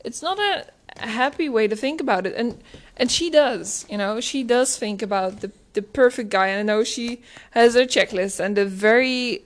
it's 0.04 0.22
not 0.22 0.38
a 0.38 0.66
happy 0.98 1.48
way 1.48 1.68
to 1.68 1.76
think 1.76 2.00
about 2.00 2.26
it. 2.26 2.34
And 2.36 2.62
and 2.96 3.10
she 3.10 3.30
does 3.30 3.86
you 3.88 3.98
know 3.98 4.20
she 4.20 4.42
does 4.42 4.76
think 4.76 5.02
about 5.02 5.40
the 5.40 5.52
the 5.72 5.82
perfect 5.82 6.30
guy. 6.30 6.48
And 6.48 6.70
i 6.70 6.74
know 6.74 6.84
she 6.84 7.22
has 7.52 7.74
her 7.74 7.82
checklist 7.82 8.40
and 8.40 8.58
a 8.58 8.64
very 8.64 9.44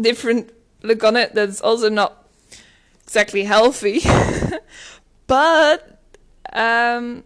different 0.00 0.52
look 0.82 1.02
on 1.04 1.16
it 1.16 1.34
that's 1.34 1.60
also 1.60 1.88
not 1.88 2.28
exactly 3.04 3.44
healthy. 3.44 4.00
But 5.26 5.98
um 6.52 7.24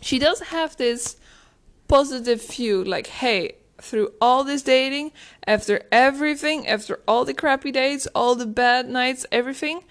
she 0.00 0.18
does 0.18 0.40
have 0.40 0.76
this 0.76 1.16
positive 1.88 2.42
view 2.46 2.82
like 2.82 3.06
hey 3.06 3.56
through 3.80 4.12
all 4.20 4.44
this 4.44 4.62
dating 4.62 5.12
after 5.46 5.82
everything 5.90 6.66
after 6.66 7.00
all 7.06 7.24
the 7.24 7.34
crappy 7.34 7.70
dates 7.72 8.06
all 8.14 8.34
the 8.34 8.46
bad 8.46 8.88
nights 8.88 9.26
everything 9.32 9.82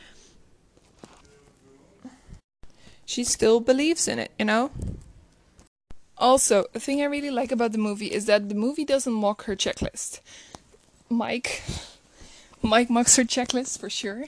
she 3.11 3.25
still 3.25 3.59
believes 3.59 4.07
in 4.07 4.19
it, 4.19 4.31
you 4.39 4.45
know? 4.45 4.71
Also, 6.17 6.65
a 6.73 6.79
thing 6.79 7.01
I 7.01 7.05
really 7.05 7.29
like 7.29 7.51
about 7.51 7.73
the 7.73 7.77
movie 7.77 8.13
is 8.13 8.25
that 8.27 8.47
the 8.47 8.55
movie 8.55 8.85
doesn't 8.85 9.11
mock 9.11 9.43
her 9.45 9.55
checklist. 9.55 10.21
Mike 11.09 11.61
Mike 12.61 12.89
mocks 12.89 13.17
her 13.17 13.23
checklist 13.23 13.79
for 13.79 13.89
sure. 13.89 14.25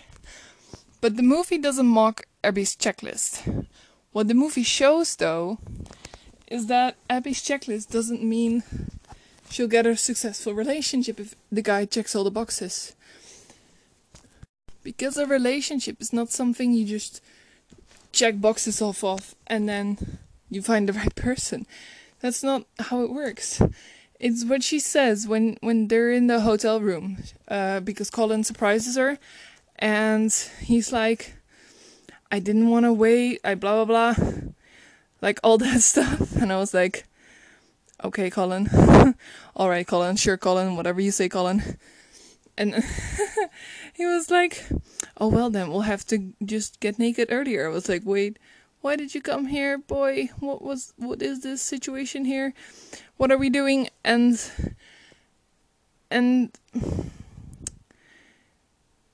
But 1.00 1.16
the 1.16 1.24
movie 1.24 1.58
doesn't 1.58 1.86
mock 1.86 2.24
Abby's 2.44 2.76
checklist. 2.76 3.68
What 4.12 4.28
the 4.28 4.34
movie 4.34 4.64
shows 4.64 5.16
though 5.16 5.60
is 6.48 6.66
that 6.66 6.98
Abby's 7.10 7.42
checklist 7.42 7.90
doesn't 7.90 8.22
mean 8.22 8.64
she'll 9.50 9.68
get 9.68 9.86
a 9.86 9.96
successful 9.96 10.54
relationship 10.54 11.22
if 11.22 11.36
the 11.50 11.62
guy 11.62 11.86
checks 11.86 12.16
all 12.16 12.26
the 12.26 12.32
boxes. 12.32 12.96
Because 14.84 15.16
a 15.16 15.26
relationship 15.26 16.02
is 16.02 16.12
not 16.12 16.32
something 16.32 16.74
you 16.74 16.86
just 16.86 17.22
check 18.14 18.40
boxes 18.40 18.82
off 18.82 19.04
of 19.04 19.36
and 19.48 19.68
then 19.68 20.20
you 20.50 20.62
find 20.62 20.88
the 20.88 20.94
right 21.02 21.16
person. 21.16 21.66
That's 22.22 22.42
not 22.44 22.64
how 22.80 23.02
it 23.02 23.12
works. 23.12 23.62
It's 24.20 24.46
what 24.46 24.64
she 24.64 24.80
says 24.80 25.28
when 25.28 25.58
when 25.60 25.90
they're 25.90 26.12
in 26.12 26.28
the 26.28 26.40
hotel 26.40 26.80
room, 26.80 27.18
uh, 27.50 27.82
because 27.82 28.10
Colin 28.10 28.46
surprises 28.46 28.96
her, 28.96 29.18
and 29.78 30.32
he's 30.62 30.94
like, 30.94 31.34
"I 32.32 32.40
didn't 32.40 32.70
want 32.70 32.86
to 32.86 32.94
wait." 32.94 33.42
I 33.44 33.56
blah 33.56 33.84
blah 33.84 34.14
blah, 34.14 34.30
like 35.22 35.42
all 35.44 35.58
that 35.66 35.82
stuff, 35.82 36.38
and 36.38 36.54
I 36.54 36.58
was 36.58 36.74
like, 36.74 37.04
"Okay, 38.02 38.30
Colin, 38.30 38.70
all 39.58 39.68
right, 39.68 39.86
Colin, 39.86 40.16
sure, 40.16 40.38
Colin, 40.38 40.78
whatever 40.78 41.02
you 41.02 41.12
say, 41.12 41.28
Colin." 41.28 41.78
And 42.58 42.82
he 43.94 44.06
was 44.06 44.30
like, 44.30 44.66
"Oh 45.18 45.28
well, 45.28 45.50
then 45.50 45.70
we'll 45.70 45.82
have 45.82 46.06
to 46.08 46.34
just 46.44 46.80
get 46.80 47.00
naked 47.00 47.30
earlier." 47.32 47.66
I 47.66 47.70
was 47.70 47.88
like, 47.88 48.02
"Wait, 48.06 48.38
why 48.82 48.96
did 48.96 49.16
you 49.16 49.22
come 49.22 49.48
here, 49.48 49.78
boy? 49.78 50.30
What 50.40 50.62
was 50.62 50.94
what 50.98 51.22
is 51.22 51.42
this 51.42 51.62
situation 51.62 52.26
here? 52.26 52.54
What 53.18 53.32
are 53.32 53.38
we 53.38 53.50
doing?" 53.50 53.90
And 54.04 54.40
and 56.10 56.52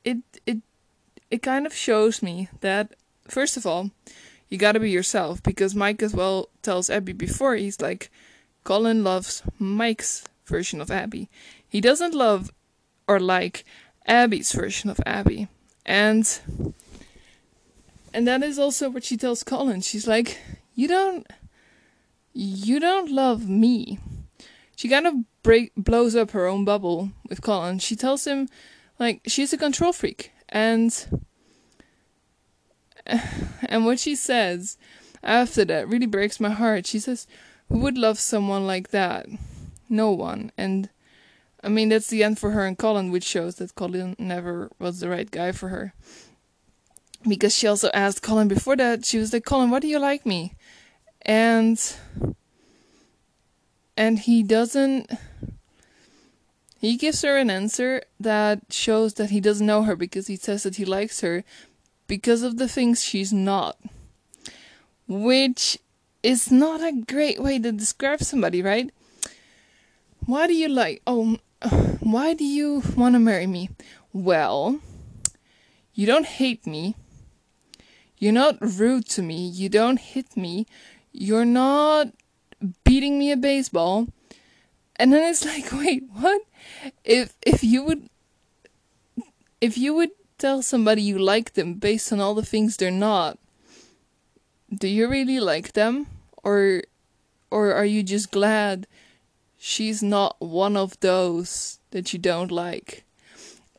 it 0.03 0.17
it 0.45 0.57
it 1.29 1.41
kind 1.41 1.65
of 1.65 1.73
shows 1.73 2.23
me 2.23 2.49
that 2.61 2.95
first 3.27 3.57
of 3.57 3.65
all, 3.65 3.91
you 4.49 4.57
got 4.57 4.73
to 4.73 4.79
be 4.79 4.89
yourself 4.89 5.41
because 5.43 5.75
Mike 5.75 6.01
as 6.01 6.13
well 6.13 6.49
tells 6.61 6.89
Abby 6.89 7.13
before 7.13 7.55
he's 7.55 7.79
like, 7.79 8.11
Colin 8.63 9.03
loves 9.03 9.43
Mike's 9.59 10.23
version 10.45 10.81
of 10.81 10.91
Abby. 10.91 11.29
He 11.67 11.81
doesn't 11.81 12.15
love 12.15 12.51
or 13.07 13.19
like 13.19 13.63
Abby's 14.09 14.51
version 14.51 14.89
of 14.89 14.99
Abby. 15.05 15.47
And 15.85 16.27
and 18.13 18.27
that 18.27 18.43
is 18.43 18.57
also 18.57 18.89
what 18.89 19.03
she 19.03 19.15
tells 19.15 19.43
Colin. 19.43 19.81
She's 19.81 20.07
like, 20.07 20.39
"You 20.75 20.87
don't 20.87 21.27
you 22.33 22.79
don't 22.79 23.11
love 23.11 23.47
me." 23.47 23.99
She 24.75 24.89
kind 24.89 25.07
of 25.07 25.13
break 25.43 25.71
blows 25.77 26.15
up 26.15 26.31
her 26.31 26.47
own 26.47 26.65
bubble 26.65 27.11
with 27.29 27.41
Colin. 27.41 27.79
She 27.79 27.95
tells 27.95 28.25
him 28.25 28.49
like 28.97 29.21
she's 29.27 29.53
a 29.53 29.57
control 29.57 29.93
freak 29.93 30.31
and 30.49 31.21
and 33.05 33.85
what 33.85 33.99
she 33.99 34.15
says 34.15 34.77
after 35.23 35.63
that 35.65 35.87
really 35.87 36.07
breaks 36.07 36.39
my 36.39 36.49
heart. 36.49 36.87
She 36.87 36.99
says, 36.99 37.27
"Who 37.69 37.77
would 37.79 37.97
love 37.97 38.19
someone 38.19 38.65
like 38.65 38.89
that?" 38.89 39.27
No 39.87 40.11
one. 40.11 40.51
And 40.57 40.89
I 41.63 41.69
mean, 41.69 41.89
that's 41.89 42.07
the 42.07 42.23
end 42.23 42.39
for 42.39 42.51
her 42.51 42.65
and 42.65 42.77
Colin, 42.77 43.11
which 43.11 43.25
shows 43.25 43.55
that 43.55 43.75
Colin 43.75 44.15
never 44.17 44.69
was 44.79 44.99
the 44.99 45.09
right 45.09 45.29
guy 45.29 45.51
for 45.51 45.69
her. 45.69 45.93
Because 47.27 47.53
she 47.53 47.67
also 47.67 47.89
asked 47.93 48.21
Colin 48.21 48.47
before 48.47 48.77
that, 48.77 49.05
she 49.05 49.17
was 49.17 49.33
like, 49.33 49.43
Colin, 49.43 49.69
why 49.69 49.79
do 49.79 49.87
you 49.87 49.99
like 49.99 50.25
me? 50.25 50.53
And 51.21 51.77
and 53.97 54.19
he 54.19 54.41
doesn't 54.41 55.11
he 56.79 56.95
gives 56.95 57.21
her 57.23 57.35
an 57.35 57.49
answer 57.49 58.03
that 58.21 58.71
shows 58.71 59.15
that 59.15 59.29
he 59.31 59.41
doesn't 59.41 59.67
know 59.67 59.83
her 59.83 59.97
because 59.97 60.27
he 60.27 60.37
says 60.37 60.63
that 60.63 60.77
he 60.77 60.85
likes 60.85 61.19
her 61.19 61.43
because 62.07 62.41
of 62.41 62.55
the 62.55 62.69
things 62.69 63.03
she's 63.03 63.33
not. 63.33 63.77
Which 65.09 65.77
is 66.23 66.49
not 66.49 66.81
a 66.81 66.93
great 66.93 67.41
way 67.41 67.59
to 67.59 67.73
describe 67.73 68.21
somebody, 68.21 68.61
right? 68.61 68.89
Why 70.25 70.47
do 70.47 70.53
you 70.53 70.69
like 70.69 71.01
oh 71.05 71.37
why 72.11 72.33
do 72.33 72.43
you 72.43 72.81
want 72.95 73.15
to 73.15 73.19
marry 73.19 73.47
me? 73.47 73.69
Well, 74.13 74.79
you 75.93 76.05
don't 76.05 76.25
hate 76.25 76.65
me. 76.65 76.95
You're 78.17 78.33
not 78.33 78.57
rude 78.61 79.07
to 79.09 79.21
me. 79.21 79.47
You 79.47 79.69
don't 79.69 79.99
hit 79.99 80.35
me. 80.35 80.65
You're 81.11 81.45
not 81.45 82.07
beating 82.83 83.17
me 83.17 83.31
a 83.31 83.37
baseball. 83.37 84.07
And 84.97 85.13
then 85.13 85.29
it's 85.29 85.45
like, 85.51 85.71
wait, 85.71 86.03
what? 86.11 86.41
If 87.03 87.35
if 87.45 87.63
you 87.63 87.83
would 87.83 88.09
if 89.61 89.77
you 89.77 89.93
would 89.93 90.11
tell 90.37 90.61
somebody 90.61 91.01
you 91.01 91.17
like 91.17 91.53
them 91.53 91.75
based 91.75 92.11
on 92.13 92.19
all 92.19 92.33
the 92.33 92.45
things 92.45 92.77
they're 92.77 92.91
not, 92.91 93.37
do 94.73 94.87
you 94.87 95.07
really 95.07 95.39
like 95.39 95.73
them? 95.73 96.07
Or 96.43 96.83
or 97.51 97.73
are 97.73 97.85
you 97.85 98.03
just 98.03 98.31
glad 98.31 98.87
she's 99.57 100.03
not 100.03 100.35
one 100.39 100.77
of 100.77 100.99
those 100.99 101.78
that 101.91 102.13
you 102.13 102.19
don't 102.19 102.51
like. 102.51 103.03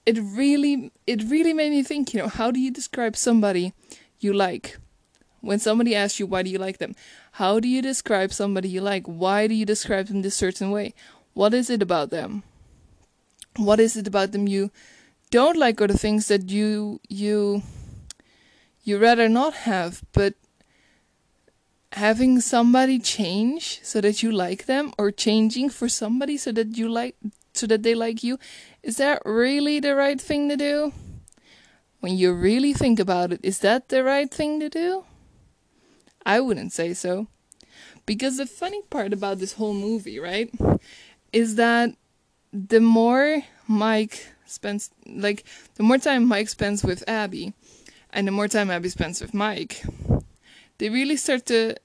It 0.07 0.19
really 0.19 0.93
it 1.07 1.23
really 1.25 1.53
made 1.53 1.71
me 1.71 1.83
think, 1.83 2.15
you 2.15 2.21
know, 2.21 2.29
how 2.29 2.51
do 2.51 2.61
you 2.61 2.71
describe 2.71 3.17
somebody 3.17 3.73
you 4.19 4.33
like? 4.33 4.79
When 5.41 5.59
somebody 5.59 5.95
asks 5.95 6.21
you 6.21 6.27
why 6.27 6.43
do 6.43 6.51
you 6.51 6.59
like 6.59 6.79
them, 6.79 6.95
how 7.33 7.61
do 7.61 7.69
you 7.69 7.83
describe 7.83 8.33
somebody 8.33 8.69
you 8.69 8.81
like? 8.81 9.07
Why 9.07 9.47
do 9.47 9.55
you 9.55 9.65
describe 9.65 10.07
them 10.07 10.23
this 10.23 10.35
certain 10.37 10.71
way? 10.71 10.95
What 11.35 11.55
is 11.55 11.71
it 11.71 11.83
about 11.83 12.11
them? 12.11 12.43
What 13.57 13.81
is 13.81 13.97
it 13.97 14.07
about 14.07 14.33
them 14.33 14.47
you 14.49 14.71
don't 15.31 15.57
like 15.57 15.81
or 15.81 15.87
the 15.87 15.99
things 15.99 16.29
that 16.29 16.51
you 16.51 17.01
you 17.09 17.63
you 18.83 18.99
rather 18.99 19.29
not 19.29 19.55
have, 19.55 20.03
but 20.13 20.35
having 21.93 22.41
somebody 22.41 22.99
change 22.99 23.81
so 23.83 24.01
that 24.01 24.23
you 24.23 24.31
like 24.31 24.67
them 24.67 24.93
or 24.99 25.11
changing 25.11 25.69
for 25.69 25.89
somebody 25.89 26.37
so 26.37 26.53
that 26.53 26.77
you 26.77 26.89
like 26.89 27.17
so 27.53 27.67
that 27.67 27.83
they 27.83 27.95
like 27.95 28.23
you 28.23 28.39
is 28.83 28.97
that 28.97 29.23
really 29.25 29.81
the 29.81 29.95
right 29.95 30.21
thing 30.21 30.49
to 30.49 30.57
do? 30.57 30.93
When 32.01 32.17
you 32.17 32.33
really 32.33 32.73
think 32.73 32.99
about 32.99 33.33
it 33.33 33.41
is 33.43 33.59
that 33.61 33.89
the 33.89 34.03
right 34.03 34.31
thing 34.31 34.61
to 34.61 34.69
do? 34.69 35.05
I 36.25 36.41
wouldn't 36.41 36.73
say 36.73 36.95
so. 36.95 37.27
Because 38.07 38.37
the 38.37 38.47
funny 38.47 38.83
part 38.91 39.13
about 39.13 39.39
this 39.39 39.55
whole 39.55 39.75
movie, 39.75 40.19
right, 40.19 40.51
is 41.33 41.57
that 41.57 41.91
the 42.53 42.81
more 42.81 43.43
Mike 43.69 44.27
spends, 44.47 44.91
like, 45.07 45.45
the 45.77 45.83
more 45.83 45.99
time 45.99 46.27
Mike 46.27 46.49
spends 46.49 46.83
with 46.83 47.09
Abby, 47.09 47.53
and 48.13 48.27
the 48.27 48.33
more 48.33 48.49
time 48.49 48.71
Abby 48.71 48.89
spends 48.89 49.21
with 49.21 49.33
Mike, 49.33 49.83
they 50.79 50.89
really 50.89 51.17
start 51.17 51.47
to 51.47 51.77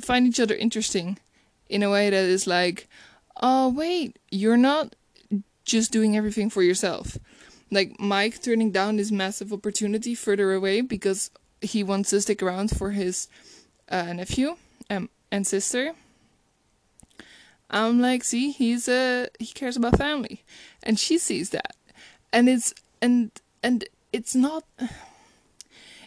find 0.00 0.26
each 0.26 0.40
other 0.40 0.54
interesting 0.54 1.18
in 1.68 1.82
a 1.82 1.90
way 1.90 2.10
that 2.10 2.24
is 2.24 2.46
like, 2.46 2.88
oh, 3.40 3.68
wait, 3.68 4.18
you're 4.30 4.56
not 4.56 4.96
just 5.68 5.92
doing 5.92 6.16
everything 6.16 6.50
for 6.50 6.62
yourself. 6.62 7.18
Like 7.70 8.00
Mike 8.00 8.42
turning 8.42 8.72
down 8.72 8.96
this 8.96 9.12
massive 9.12 9.52
opportunity 9.52 10.14
further 10.14 10.52
away 10.52 10.80
because 10.80 11.30
he 11.60 11.84
wants 11.84 12.10
to 12.10 12.20
stick 12.20 12.42
around 12.42 12.70
for 12.76 12.90
his 12.90 13.28
uh, 13.88 14.12
nephew 14.14 14.56
um, 14.90 15.10
and 15.30 15.46
sister. 15.46 15.92
I'm 17.70 18.00
like, 18.00 18.24
see, 18.24 18.50
he's 18.50 18.88
uh 18.88 19.26
he 19.38 19.46
cares 19.46 19.76
about 19.76 19.98
family, 19.98 20.42
and 20.82 20.98
she 20.98 21.18
sees 21.18 21.50
that, 21.50 21.76
and 22.32 22.48
it's 22.48 22.72
and 23.02 23.30
and 23.62 23.84
it's 24.12 24.34
not. 24.34 24.64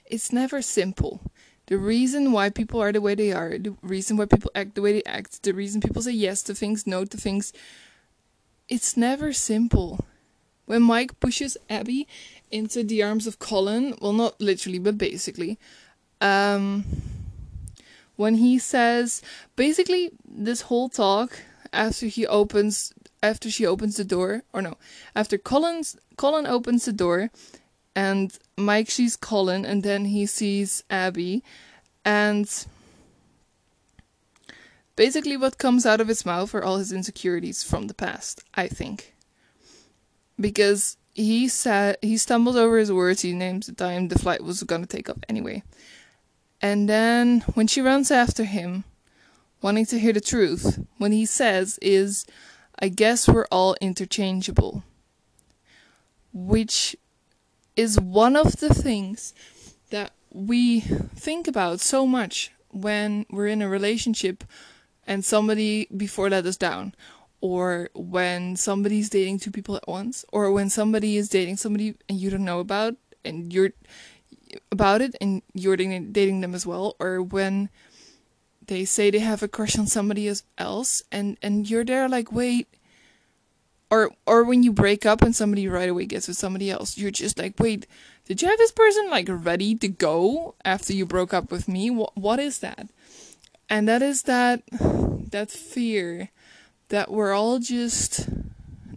It's 0.05 0.33
never 0.33 0.61
simple. 0.61 1.21
The 1.67 1.77
reason 1.77 2.33
why 2.33 2.49
people 2.49 2.81
are 2.81 2.91
the 2.91 2.99
way 2.99 3.15
they 3.15 3.31
are, 3.31 3.57
the 3.57 3.77
reason 3.81 4.17
why 4.17 4.25
people 4.25 4.51
act 4.53 4.75
the 4.75 4.81
way 4.81 4.91
they 4.91 5.03
act, 5.05 5.43
the 5.43 5.53
reason 5.53 5.79
people 5.79 6.01
say 6.01 6.11
yes 6.11 6.43
to 6.43 6.53
things, 6.53 6.85
no 6.85 7.05
to 7.05 7.15
things, 7.15 7.53
it's 8.71 8.95
never 8.95 9.33
simple. 9.33 9.99
When 10.65 10.81
Mike 10.81 11.19
pushes 11.19 11.57
Abby 11.69 12.07
into 12.49 12.83
the 12.83 13.03
arms 13.03 13.27
of 13.27 13.37
Colin, 13.37 13.97
well, 14.01 14.13
not 14.13 14.39
literally, 14.39 14.79
but 14.79 14.97
basically, 14.97 15.59
um, 16.21 16.85
when 18.15 18.35
he 18.35 18.57
says, 18.57 19.21
basically, 19.57 20.11
this 20.25 20.61
whole 20.61 20.87
talk 20.87 21.41
after 21.73 22.05
he 22.05 22.25
opens, 22.25 22.93
after 23.21 23.51
she 23.51 23.65
opens 23.65 23.97
the 23.97 24.05
door, 24.05 24.43
or 24.53 24.61
no, 24.61 24.77
after 25.17 25.37
Colin's 25.37 25.97
Colin 26.15 26.47
opens 26.47 26.85
the 26.85 26.93
door, 26.93 27.29
and 27.93 28.39
Mike 28.55 28.89
sees 28.89 29.17
Colin, 29.17 29.65
and 29.65 29.83
then 29.83 30.05
he 30.05 30.25
sees 30.25 30.85
Abby, 30.89 31.43
and 32.05 32.47
basically 35.01 35.35
what 35.35 35.57
comes 35.57 35.83
out 35.83 35.99
of 35.99 36.07
his 36.07 36.27
mouth 36.27 36.53
are 36.53 36.63
all 36.63 36.77
his 36.77 36.91
insecurities 36.91 37.63
from 37.63 37.87
the 37.87 37.93
past, 37.95 38.43
I 38.53 38.67
think. 38.67 39.15
Because 40.39 40.95
he 41.15 41.47
said 41.47 41.97
he 42.03 42.17
stumbled 42.17 42.55
over 42.55 42.77
his 42.77 42.91
words, 42.91 43.23
he 43.23 43.33
names 43.33 43.65
the 43.65 43.73
time 43.73 44.09
the 44.09 44.19
flight 44.19 44.43
was 44.43 44.61
gonna 44.61 44.85
take 44.85 45.09
off 45.09 45.17
anyway. 45.27 45.63
And 46.61 46.87
then 46.87 47.41
when 47.55 47.65
she 47.65 47.81
runs 47.81 48.11
after 48.11 48.43
him, 48.43 48.83
wanting 49.63 49.87
to 49.87 49.97
hear 49.97 50.13
the 50.13 50.21
truth, 50.21 50.77
what 50.99 51.11
he 51.11 51.25
says 51.25 51.79
is, 51.81 52.27
I 52.77 52.89
guess 52.89 53.27
we're 53.27 53.47
all 53.51 53.75
interchangeable. 53.81 54.83
Which 56.31 56.95
is 57.75 57.99
one 57.99 58.35
of 58.35 58.57
the 58.57 58.71
things 58.71 59.33
that 59.89 60.11
we 60.31 60.81
think 60.81 61.47
about 61.47 61.79
so 61.79 62.05
much 62.05 62.51
when 62.69 63.25
we're 63.31 63.47
in 63.47 63.63
a 63.63 63.67
relationship 63.67 64.43
and 65.07 65.25
somebody 65.25 65.87
before 65.95 66.29
let 66.29 66.45
us 66.45 66.57
down. 66.57 66.93
Or 67.41 67.89
when 67.95 68.55
somebody's 68.55 69.09
dating 69.09 69.39
two 69.39 69.49
people 69.51 69.75
at 69.75 69.87
once 69.87 70.23
or 70.31 70.51
when 70.51 70.69
somebody 70.69 71.17
is 71.17 71.27
dating 71.27 71.57
somebody 71.57 71.95
and 72.07 72.19
you 72.19 72.29
don't 72.29 72.45
know 72.45 72.59
about 72.59 72.95
and 73.25 73.51
you're 73.51 73.71
about 74.71 75.01
it 75.01 75.15
and 75.19 75.41
you're 75.53 75.75
dating 75.75 76.41
them 76.41 76.53
as 76.53 76.67
well 76.67 76.95
or 76.99 77.21
when 77.21 77.69
they 78.67 78.85
say 78.85 79.09
they 79.09 79.19
have 79.19 79.41
a 79.41 79.47
crush 79.47 79.77
on 79.77 79.87
somebody 79.87 80.31
else 80.57 81.03
and 81.11 81.37
and 81.41 81.67
you're 81.67 81.85
there 81.85 82.07
like 82.07 82.31
wait. 82.31 82.67
Or 83.89 84.11
or 84.27 84.43
when 84.43 84.61
you 84.61 84.71
break 84.71 85.05
up 85.05 85.23
and 85.23 85.35
somebody 85.35 85.67
right 85.67 85.89
away 85.89 86.05
gets 86.05 86.27
with 86.27 86.37
somebody 86.37 86.69
else 86.69 86.95
you're 86.97 87.11
just 87.11 87.39
like 87.39 87.59
wait 87.59 87.87
did 88.25 88.41
you 88.41 88.47
have 88.47 88.57
this 88.59 88.71
person 88.71 89.09
like 89.09 89.27
ready 89.29 89.75
to 89.75 89.87
go 89.87 90.55
after 90.63 90.93
you 90.93 91.05
broke 91.05 91.33
up 91.33 91.51
with 91.51 91.67
me? 91.67 91.89
What 91.89 92.15
what 92.15 92.39
is 92.39 92.59
that 92.59 92.87
and 93.71 93.87
that 93.87 94.01
is 94.01 94.23
that 94.23 94.61
that 95.31 95.49
fear 95.49 96.29
that 96.89 97.09
we're 97.09 97.33
all 97.33 97.57
just 97.57 98.27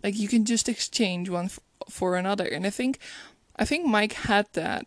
like 0.02 0.18
you 0.18 0.26
can 0.26 0.44
just 0.44 0.68
exchange 0.68 1.30
one 1.30 1.44
f- 1.46 1.60
for 1.88 2.16
another. 2.16 2.44
And 2.44 2.66
i 2.66 2.70
think 2.70 2.98
i 3.56 3.64
think 3.64 3.86
mike 3.86 4.12
had 4.26 4.46
that. 4.54 4.86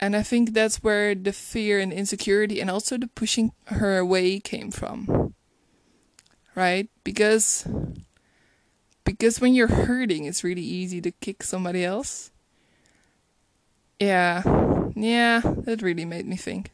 And 0.00 0.16
i 0.16 0.22
think 0.22 0.54
that's 0.54 0.82
where 0.82 1.14
the 1.14 1.32
fear 1.32 1.78
and 1.78 1.92
insecurity 1.92 2.58
and 2.58 2.70
also 2.70 2.96
the 2.96 3.06
pushing 3.06 3.52
her 3.66 3.98
away 3.98 4.40
came 4.40 4.70
from. 4.70 5.34
Right? 6.56 6.88
Because 7.04 7.68
because 9.04 9.42
when 9.42 9.52
you're 9.52 9.68
hurting 9.84 10.24
it's 10.24 10.42
really 10.42 10.64
easy 10.64 11.02
to 11.02 11.10
kick 11.20 11.42
somebody 11.42 11.84
else. 11.84 12.30
Yeah. 14.00 14.40
Yeah 14.96 15.42
that 15.44 15.82
really 15.82 16.06
made 16.06 16.26
me 16.26 16.36
think 16.36 16.72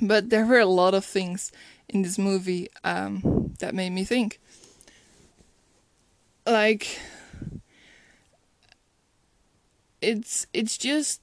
but 0.00 0.30
there 0.30 0.46
were 0.46 0.58
a 0.58 0.66
lot 0.66 0.94
of 0.94 1.04
things 1.04 1.52
in 1.88 2.02
this 2.02 2.18
movie 2.18 2.68
um, 2.84 3.54
that 3.60 3.74
made 3.74 3.90
me 3.90 4.04
think. 4.04 4.40
Like, 6.46 6.98
it's 10.00 10.46
it's 10.52 10.78
just 10.78 11.20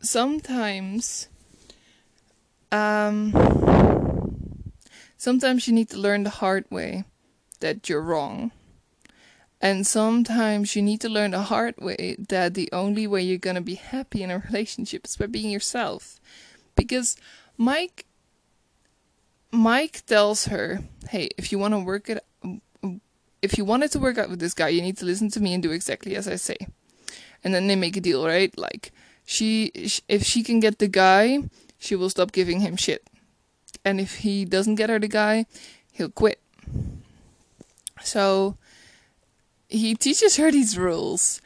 sometimes 0.00 1.28
um 2.72 3.32
sometimes 5.16 5.68
you 5.68 5.74
need 5.74 5.88
to 5.88 5.98
learn 5.98 6.24
the 6.24 6.30
hard 6.30 6.64
way 6.70 7.04
that 7.60 7.88
you're 7.88 8.00
wrong 8.00 8.50
and 9.60 9.86
sometimes 9.86 10.74
you 10.74 10.82
need 10.82 11.00
to 11.02 11.08
learn 11.08 11.32
the 11.32 11.42
hard 11.42 11.76
way 11.78 12.16
that 12.28 12.54
the 12.54 12.68
only 12.72 13.06
way 13.06 13.20
you're 13.20 13.38
gonna 13.38 13.60
be 13.60 13.74
happy 13.74 14.22
in 14.22 14.30
a 14.30 14.38
relationship 14.50 15.04
is 15.04 15.16
by 15.16 15.26
being 15.26 15.50
yourself. 15.50 16.20
Because 16.74 17.16
Mike 17.58 18.06
Mike 19.52 20.06
tells 20.06 20.46
her, 20.46 20.80
"Hey, 21.10 21.28
if 21.36 21.52
you 21.52 21.58
want 21.58 21.74
to 21.74 21.78
work 21.80 22.08
it 22.08 22.24
if 23.42 23.56
you 23.56 23.64
wanted 23.64 23.90
to 23.90 23.98
work 23.98 24.18
out 24.18 24.28
with 24.28 24.38
this 24.38 24.52
guy, 24.54 24.68
you 24.68 24.82
need 24.82 24.98
to 24.98 25.06
listen 25.06 25.30
to 25.30 25.40
me 25.40 25.54
and 25.54 25.62
do 25.62 25.72
exactly 25.72 26.16
as 26.16 26.26
I 26.26 26.36
say." 26.36 26.56
And 27.44 27.54
then 27.54 27.66
they 27.66 27.76
make 27.76 27.96
a 27.96 28.00
deal, 28.00 28.26
right? 28.26 28.56
Like 28.56 28.92
she 29.26 29.72
if 30.08 30.24
she 30.24 30.42
can 30.42 30.60
get 30.60 30.78
the 30.78 30.88
guy, 30.88 31.50
she 31.78 31.96
will 31.96 32.10
stop 32.10 32.32
giving 32.32 32.60
him 32.60 32.76
shit. 32.76 33.06
And 33.84 34.00
if 34.00 34.16
he 34.16 34.44
doesn't 34.44 34.76
get 34.76 34.90
her 34.90 34.98
the 34.98 35.08
guy, 35.08 35.46
he'll 35.92 36.10
quit. 36.10 36.40
So 38.02 38.56
he 39.70 39.94
teaches 39.94 40.36
her 40.36 40.50
these 40.50 40.76
rules, 40.76 41.40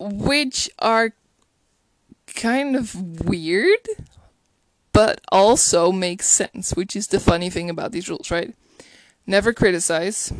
which 0.00 0.70
are 0.78 1.12
kind 2.34 2.74
of 2.74 3.24
weird, 3.24 3.86
but 4.92 5.20
also 5.30 5.92
makes 5.92 6.26
sense, 6.26 6.72
which 6.72 6.96
is 6.96 7.08
the 7.08 7.20
funny 7.20 7.50
thing 7.50 7.68
about 7.68 7.92
these 7.92 8.08
rules, 8.08 8.30
right? 8.30 8.54
Never 9.26 9.52
criticize. 9.52 10.32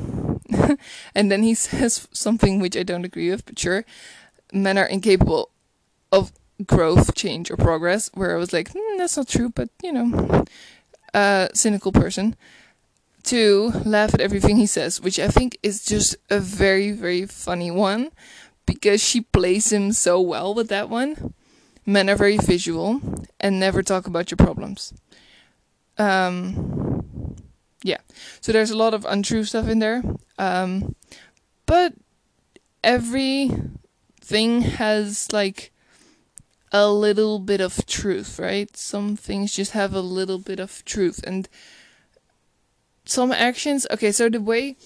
and 1.14 1.30
then 1.30 1.42
he 1.42 1.54
says 1.54 2.08
something 2.12 2.58
which 2.58 2.76
I 2.76 2.82
don't 2.82 3.04
agree 3.04 3.30
with, 3.30 3.44
but 3.46 3.58
sure. 3.58 3.84
Men 4.52 4.78
are 4.78 4.86
incapable 4.86 5.50
of 6.10 6.32
growth, 6.64 7.14
change, 7.14 7.50
or 7.50 7.56
progress. 7.56 8.10
Where 8.14 8.34
I 8.34 8.38
was 8.38 8.52
like, 8.52 8.72
mm, 8.72 8.98
that's 8.98 9.16
not 9.16 9.28
true, 9.28 9.50
but 9.50 9.68
you 9.82 9.92
know, 9.92 10.44
uh, 11.12 11.48
cynical 11.54 11.92
person 11.92 12.36
to 13.26 13.72
laugh 13.84 14.14
at 14.14 14.20
everything 14.20 14.56
he 14.56 14.66
says, 14.66 15.00
which 15.00 15.18
I 15.18 15.28
think 15.28 15.58
is 15.62 15.84
just 15.84 16.16
a 16.30 16.38
very, 16.38 16.92
very 16.92 17.26
funny 17.26 17.70
one 17.70 18.10
because 18.66 19.02
she 19.02 19.22
plays 19.22 19.72
him 19.72 19.92
so 19.92 20.20
well 20.20 20.54
with 20.54 20.68
that 20.68 20.88
one. 20.88 21.34
Men 21.86 22.08
are 22.08 22.16
very 22.16 22.38
visual 22.38 23.00
and 23.40 23.60
never 23.60 23.82
talk 23.82 24.06
about 24.06 24.30
your 24.30 24.36
problems. 24.36 24.94
Um, 25.98 27.36
yeah, 27.82 27.98
so 28.40 28.52
there's 28.52 28.70
a 28.70 28.76
lot 28.76 28.94
of 28.94 29.04
untrue 29.04 29.44
stuff 29.44 29.68
in 29.68 29.78
there. 29.78 30.02
Um, 30.38 30.94
but 31.66 31.94
everything 32.82 34.62
has 34.62 35.32
like 35.32 35.72
a 36.72 36.90
little 36.90 37.38
bit 37.38 37.60
of 37.60 37.86
truth, 37.86 38.38
right? 38.38 38.76
Some 38.76 39.16
things 39.16 39.52
just 39.52 39.72
have 39.72 39.94
a 39.94 40.00
little 40.00 40.38
bit 40.38 40.58
of 40.58 40.84
truth 40.84 41.22
and 41.24 41.48
some 43.04 43.32
actions. 43.32 43.86
Okay, 43.90 44.12
so 44.12 44.28
the 44.28 44.40
way, 44.40 44.76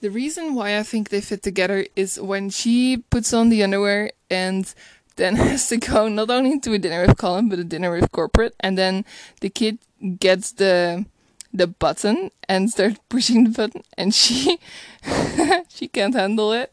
the 0.00 0.10
reason 0.10 0.54
why 0.54 0.78
I 0.78 0.82
think 0.82 1.08
they 1.08 1.20
fit 1.20 1.42
together 1.42 1.86
is 1.96 2.20
when 2.20 2.50
she 2.50 2.98
puts 3.10 3.32
on 3.32 3.48
the 3.48 3.62
underwear 3.62 4.12
and 4.30 4.72
then 5.16 5.36
has 5.36 5.68
to 5.68 5.76
go 5.76 6.08
not 6.08 6.30
only 6.30 6.58
to 6.60 6.72
a 6.72 6.78
dinner 6.78 7.06
with 7.06 7.18
Colin 7.18 7.48
but 7.48 7.58
a 7.58 7.64
dinner 7.64 7.90
with 7.90 8.12
corporate, 8.12 8.54
and 8.60 8.76
then 8.76 9.04
the 9.40 9.50
kid 9.50 9.78
gets 10.18 10.52
the 10.52 11.06
the 11.54 11.66
button 11.66 12.30
and 12.48 12.70
start 12.70 12.98
pushing 13.08 13.44
the 13.44 13.50
button 13.50 13.82
and 13.98 14.14
she 14.14 14.58
she 15.68 15.86
can't 15.86 16.14
handle 16.14 16.52
it 16.52 16.72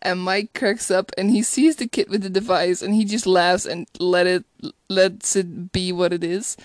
and 0.00 0.20
Mike 0.20 0.54
cracks 0.54 0.90
up 0.90 1.10
and 1.18 1.30
he 1.30 1.42
sees 1.42 1.76
the 1.76 1.88
kid 1.88 2.08
with 2.08 2.22
the 2.22 2.30
device 2.30 2.80
and 2.80 2.94
he 2.94 3.04
just 3.04 3.26
laughs 3.26 3.66
and 3.66 3.88
let 3.98 4.26
it 4.26 4.44
lets 4.88 5.34
it 5.34 5.72
be 5.72 5.90
what 5.90 6.12
it 6.12 6.22
is 6.22 6.56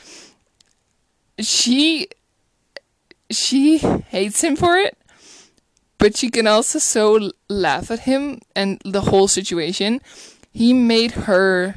she 1.39 2.07
she 3.35 3.77
hates 3.77 4.43
him 4.43 4.55
for 4.55 4.77
it 4.77 4.97
but 5.97 6.17
she 6.17 6.29
can 6.29 6.47
also 6.47 6.79
so 6.79 7.31
laugh 7.49 7.89
at 7.89 8.01
him 8.01 8.39
and 8.55 8.81
the 8.85 9.01
whole 9.01 9.27
situation 9.27 10.01
he 10.51 10.73
made 10.73 11.11
her 11.11 11.75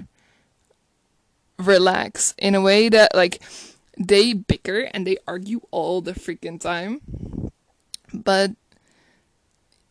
relax 1.59 2.35
in 2.39 2.55
a 2.55 2.61
way 2.61 2.89
that 2.89 3.15
like 3.15 3.43
they 3.99 4.33
bicker 4.33 4.89
and 4.95 5.07
they 5.07 5.19
argue 5.27 5.61
all 5.71 6.01
the 6.01 6.13
freaking 6.13 6.61
time. 6.61 7.01
But 8.15 8.53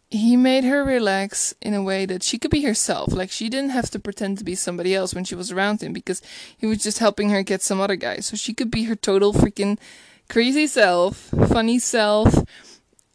he 0.09 0.37
made 0.37 0.63
her 0.63 0.83
relax 0.85 1.53
in 1.61 1.73
a 1.73 1.83
way 1.83 2.05
that 2.05 2.23
she 2.23 2.37
could 2.37 2.51
be 2.51 2.63
herself. 2.63 3.11
Like 3.11 3.29
she 3.29 3.49
didn't 3.49 3.71
have 3.71 3.91
to 3.91 3.99
pretend 3.99 4.37
to 4.37 4.45
be 4.45 4.55
somebody 4.55 4.95
else 4.95 5.13
when 5.13 5.25
she 5.25 5.35
was 5.35 5.51
around 5.51 5.83
him 5.83 5.91
because 5.91 6.21
he 6.57 6.65
was 6.65 6.81
just 6.81 6.99
helping 6.99 7.29
her 7.29 7.43
get 7.43 7.61
some 7.61 7.81
other 7.81 7.97
guy. 7.97 8.19
So 8.19 8.37
she 8.37 8.53
could 8.53 8.71
be 8.71 8.85
her 8.85 8.95
total 8.95 9.33
freaking 9.33 9.77
crazy 10.29 10.67
self, 10.67 11.31
funny 11.49 11.79
self, 11.79 12.35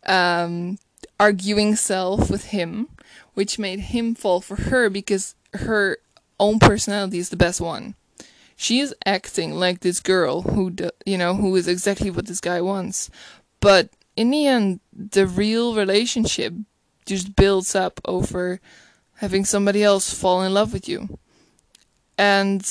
um, 0.07 0.79
arguing 1.19 1.77
self 1.77 2.31
with 2.31 2.47
him, 2.47 2.89
which 3.35 3.59
made 3.59 3.81
him 3.81 4.15
fall 4.15 4.41
for 4.41 4.57
her 4.57 4.89
because 4.91 5.35
her 5.55 5.99
own 6.41 6.59
personality 6.59 7.19
is 7.19 7.29
the 7.29 7.37
best 7.37 7.61
one. 7.61 7.95
She 8.57 8.81
is 8.81 8.95
acting 9.05 9.55
like 9.55 9.81
this 9.81 10.01
girl 10.01 10.43
who 10.43 10.71
do, 10.71 10.91
you 11.05 11.19
know 11.19 11.35
who 11.35 11.55
is 11.57 11.69
exactly 11.69 12.11
what 12.11 12.27
this 12.27 12.41
guy 12.41 12.61
wants. 12.61 13.11
But 13.61 13.91
in 14.17 14.31
the 14.31 14.47
end 14.47 14.81
the 14.93 15.27
real 15.27 15.75
relationship 15.75 16.53
just 17.07 17.35
builds 17.35 17.75
up 17.75 18.01
over 18.05 18.61
having 19.17 19.45
somebody 19.45 19.83
else 19.83 20.13
fall 20.13 20.43
in 20.43 20.55
love 20.55 20.73
with 20.73 20.89
you. 20.89 21.19
And 22.19 22.63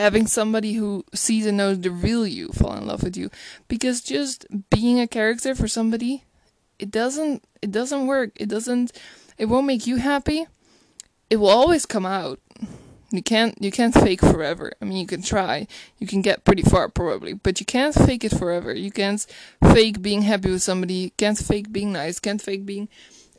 having 0.00 0.26
somebody 0.26 0.74
who 0.74 1.04
sees 1.14 1.46
and 1.46 1.56
knows 1.56 1.80
the 1.80 1.90
real 1.90 2.26
you 2.26 2.48
fall 2.48 2.74
in 2.74 2.86
love 2.86 3.02
with 3.02 3.16
you 3.16 3.30
because 3.68 4.00
just 4.00 4.46
being 4.70 4.98
a 4.98 5.06
character 5.06 5.54
for 5.54 5.68
somebody 5.68 6.24
it 6.78 6.90
doesn't 6.90 7.44
it 7.62 7.70
doesn't 7.70 8.06
work 8.06 8.30
it 8.36 8.48
doesn't 8.48 8.92
it 9.38 9.46
won't 9.46 9.66
make 9.66 9.86
you 9.86 9.96
happy 9.96 10.46
it 11.28 11.36
will 11.36 11.48
always 11.48 11.86
come 11.86 12.06
out 12.06 12.40
you 13.12 13.22
can't 13.22 13.60
you 13.60 13.72
can't 13.72 13.92
fake 13.94 14.20
forever. 14.20 14.72
I 14.80 14.84
mean, 14.84 14.98
you 14.98 15.06
can 15.06 15.22
try. 15.22 15.66
You 15.98 16.06
can 16.06 16.22
get 16.22 16.44
pretty 16.44 16.62
far 16.62 16.88
probably, 16.88 17.32
but 17.32 17.58
you 17.58 17.66
can't 17.66 17.94
fake 17.94 18.24
it 18.24 18.30
forever. 18.30 18.72
You 18.72 18.92
can't 18.92 19.20
fake 19.72 20.00
being 20.00 20.22
happy 20.22 20.50
with 20.50 20.62
somebody. 20.62 21.10
Can't 21.16 21.36
fake 21.36 21.72
being 21.72 21.92
nice. 21.92 22.20
Can't 22.20 22.40
fake 22.40 22.64
being 22.64 22.88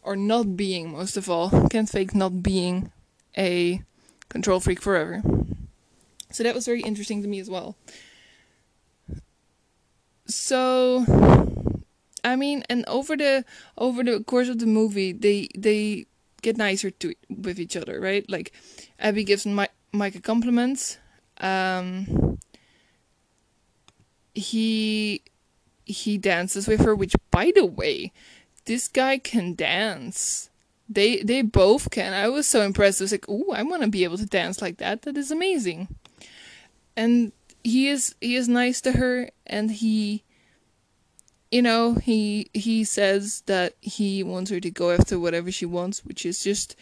or 0.04 0.18
not 0.18 0.58
being 0.58 0.92
most 0.92 1.16
of 1.16 1.30
all. 1.30 1.70
Can't 1.70 1.90
fake 1.90 2.14
not 2.14 2.44
being 2.44 2.92
a 3.38 3.82
control 4.28 4.60
freak 4.60 4.82
forever. 4.82 5.24
So 6.32 6.44
that 6.44 6.56
was 6.56 6.66
very 6.66 6.82
interesting 6.82 7.22
to 7.22 7.28
me 7.28 7.40
as 7.40 7.50
well. 7.50 7.76
So 10.26 11.06
I 12.24 12.36
mean, 12.36 12.64
and 12.70 12.86
over 12.88 13.18
the 13.18 13.46
over 13.78 14.04
the 14.04 14.24
course 14.24 14.48
of 14.48 14.60
the 14.60 14.66
movie, 14.66 15.12
they 15.12 15.50
they 15.58 16.06
get 16.42 16.58
nicer 16.58 16.92
to 16.92 17.14
with 17.30 17.60
each 17.60 17.76
other, 17.76 18.00
right? 18.00 18.28
Like 18.30 18.52
Abby 19.00 19.24
gives 19.24 19.46
Mike, 19.46 19.72
Mike 19.92 20.16
a 20.16 20.22
compliment. 20.22 21.00
Um, 21.40 22.38
he 24.34 25.24
he 25.86 26.18
dances 26.18 26.68
with 26.68 26.82
her, 26.86 26.96
which 26.96 27.16
by 27.32 27.52
the 27.54 27.66
way, 27.66 28.12
this 28.66 28.88
guy 28.88 29.18
can 29.18 29.56
dance. 29.56 30.50
They 30.88 31.24
they 31.24 31.42
both 31.42 31.90
can. 31.90 32.14
I 32.14 32.28
was 32.28 32.48
so 32.48 32.62
impressed. 32.62 33.02
I 33.02 33.06
was 33.06 33.12
like, 33.12 33.30
"Ooh, 33.30 33.52
I 33.52 33.64
want 33.64 33.82
to 33.82 33.90
be 33.90 34.04
able 34.04 34.18
to 34.18 34.26
dance 34.26 34.62
like 34.62 34.78
that. 34.78 35.04
That 35.04 35.18
is 35.18 35.32
amazing." 35.32 35.88
And 36.96 37.32
he 37.64 37.88
is 37.88 38.16
he 38.22 38.36
is 38.36 38.48
nice 38.50 38.82
to 38.82 38.94
her, 38.94 39.30
and 39.46 39.72
he 39.72 40.24
you 41.52 41.62
know, 41.62 41.96
he 41.96 42.50
he 42.54 42.84
says 42.86 43.44
that 43.46 43.74
he 43.82 44.24
wants 44.24 44.50
her 44.52 44.60
to 44.62 44.72
go 44.72 44.92
after 44.92 45.20
whatever 45.20 45.52
she 45.52 45.66
wants, 45.66 46.06
which 46.06 46.26
is 46.26 46.42
just 46.44 46.76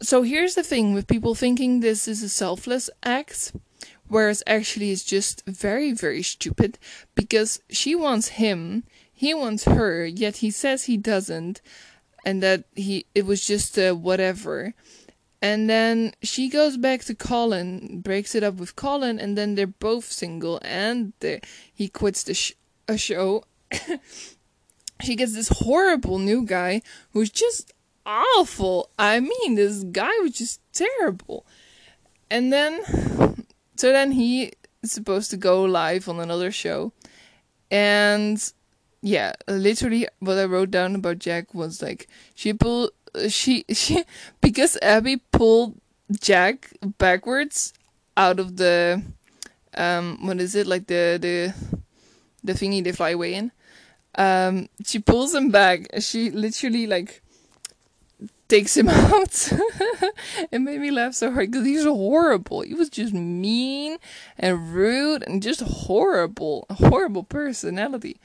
so 0.00 0.22
here's 0.22 0.54
the 0.54 0.62
thing 0.62 0.94
with 0.94 1.08
people 1.08 1.34
thinking 1.34 1.80
this 1.80 2.06
is 2.06 2.22
a 2.22 2.28
selfless 2.28 2.88
act, 3.02 3.52
whereas 4.06 4.42
actually 4.46 4.92
it's 4.92 5.04
just 5.04 5.44
very, 5.46 5.92
very 5.92 6.22
stupid 6.22 6.78
because 7.14 7.60
she 7.70 7.94
wants 7.94 8.28
him, 8.28 8.84
he 9.12 9.34
wants 9.34 9.64
her, 9.64 10.04
yet 10.06 10.36
he 10.36 10.50
says 10.50 10.84
he 10.84 10.96
doesn't, 10.96 11.60
and 12.24 12.42
that 12.42 12.64
he 12.76 13.06
it 13.14 13.26
was 13.26 13.44
just 13.44 13.76
a 13.76 13.92
whatever. 13.92 14.74
And 15.44 15.68
then 15.68 16.14
she 16.22 16.48
goes 16.48 16.78
back 16.78 17.04
to 17.04 17.14
Colin, 17.14 18.00
breaks 18.00 18.34
it 18.34 18.42
up 18.42 18.54
with 18.54 18.76
Colin, 18.76 19.18
and 19.18 19.36
then 19.36 19.56
they're 19.56 19.66
both 19.66 20.10
single, 20.10 20.58
and 20.62 21.12
he 21.74 21.88
quits 21.88 22.22
the 22.22 22.32
sh- 22.32 22.54
a 22.88 22.96
show, 22.96 23.44
she 25.02 25.14
gets 25.14 25.34
this 25.34 25.50
horrible 25.50 26.18
new 26.18 26.46
guy 26.46 26.80
who's 27.12 27.28
just 27.28 27.74
awful. 28.06 28.88
I 28.98 29.20
mean, 29.20 29.54
this 29.54 29.84
guy 29.84 30.12
was 30.22 30.32
just 30.32 30.62
terrible. 30.72 31.44
And 32.30 32.50
then, 32.50 32.80
so 33.76 33.92
then 33.92 34.12
he 34.12 34.52
is 34.82 34.92
supposed 34.92 35.30
to 35.32 35.36
go 35.36 35.62
live 35.64 36.08
on 36.08 36.20
another 36.20 36.52
show. 36.52 36.94
And 37.70 38.42
yeah, 39.02 39.34
literally 39.46 40.08
what 40.20 40.38
I 40.38 40.44
wrote 40.46 40.70
down 40.70 40.94
about 40.94 41.18
Jack 41.18 41.52
was 41.52 41.82
like, 41.82 42.08
she 42.34 42.54
pulled, 42.54 42.92
she, 43.28 43.64
she, 43.70 44.04
because 44.40 44.76
Abby 44.82 45.18
pulled 45.32 45.76
Jack 46.20 46.70
backwards 46.98 47.72
out 48.16 48.38
of 48.38 48.56
the, 48.56 49.02
um, 49.76 50.26
what 50.26 50.40
is 50.40 50.54
it, 50.54 50.66
like 50.66 50.86
the, 50.86 51.18
the, 51.20 51.78
the 52.42 52.52
thingy 52.52 52.82
they 52.84 52.92
fly 52.92 53.10
away 53.10 53.34
in. 53.34 53.52
Um, 54.16 54.68
she 54.84 54.98
pulls 54.98 55.34
him 55.34 55.50
back. 55.50 55.88
She 56.00 56.30
literally 56.30 56.86
like 56.86 57.22
takes 58.48 58.76
him 58.76 58.88
out. 58.90 59.52
it 60.52 60.60
made 60.60 60.80
me 60.80 60.90
laugh 60.90 61.14
so 61.14 61.32
hard 61.32 61.50
because 61.50 61.66
he's 61.66 61.84
horrible. 61.84 62.60
He 62.60 62.74
was 62.74 62.88
just 62.88 63.12
mean 63.12 63.98
and 64.38 64.72
rude 64.72 65.24
and 65.26 65.42
just 65.42 65.60
horrible, 65.60 66.66
horrible 66.70 67.24
personality. 67.24 68.18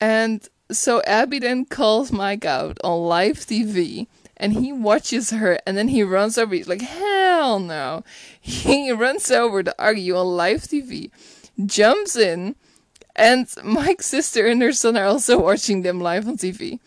And 0.00 0.48
so 0.70 1.02
Abby 1.02 1.38
then 1.38 1.64
calls 1.64 2.12
Mike 2.12 2.44
out 2.44 2.78
on 2.84 3.00
live 3.00 3.38
TV 3.38 4.06
and 4.36 4.52
he 4.52 4.72
watches 4.72 5.30
her 5.30 5.58
and 5.66 5.76
then 5.76 5.88
he 5.88 6.02
runs 6.02 6.38
over. 6.38 6.54
He's 6.54 6.68
like, 6.68 6.82
hell 6.82 7.58
no. 7.58 8.04
He 8.40 8.90
runs 8.92 9.30
over 9.30 9.62
to 9.62 9.74
argue 9.78 10.16
on 10.16 10.26
live 10.36 10.62
TV, 10.62 11.10
jumps 11.64 12.16
in 12.16 12.54
and 13.16 13.52
Mike's 13.64 14.06
sister 14.06 14.46
and 14.46 14.62
her 14.62 14.72
son 14.72 14.96
are 14.96 15.06
also 15.06 15.38
watching 15.40 15.82
them 15.82 16.00
live 16.00 16.28
on 16.28 16.36
TV. 16.36 16.78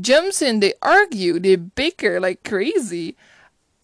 Jumps 0.00 0.42
in, 0.42 0.60
they 0.60 0.74
argue, 0.82 1.40
they 1.40 1.56
bicker 1.56 2.20
like 2.20 2.44
crazy. 2.44 3.16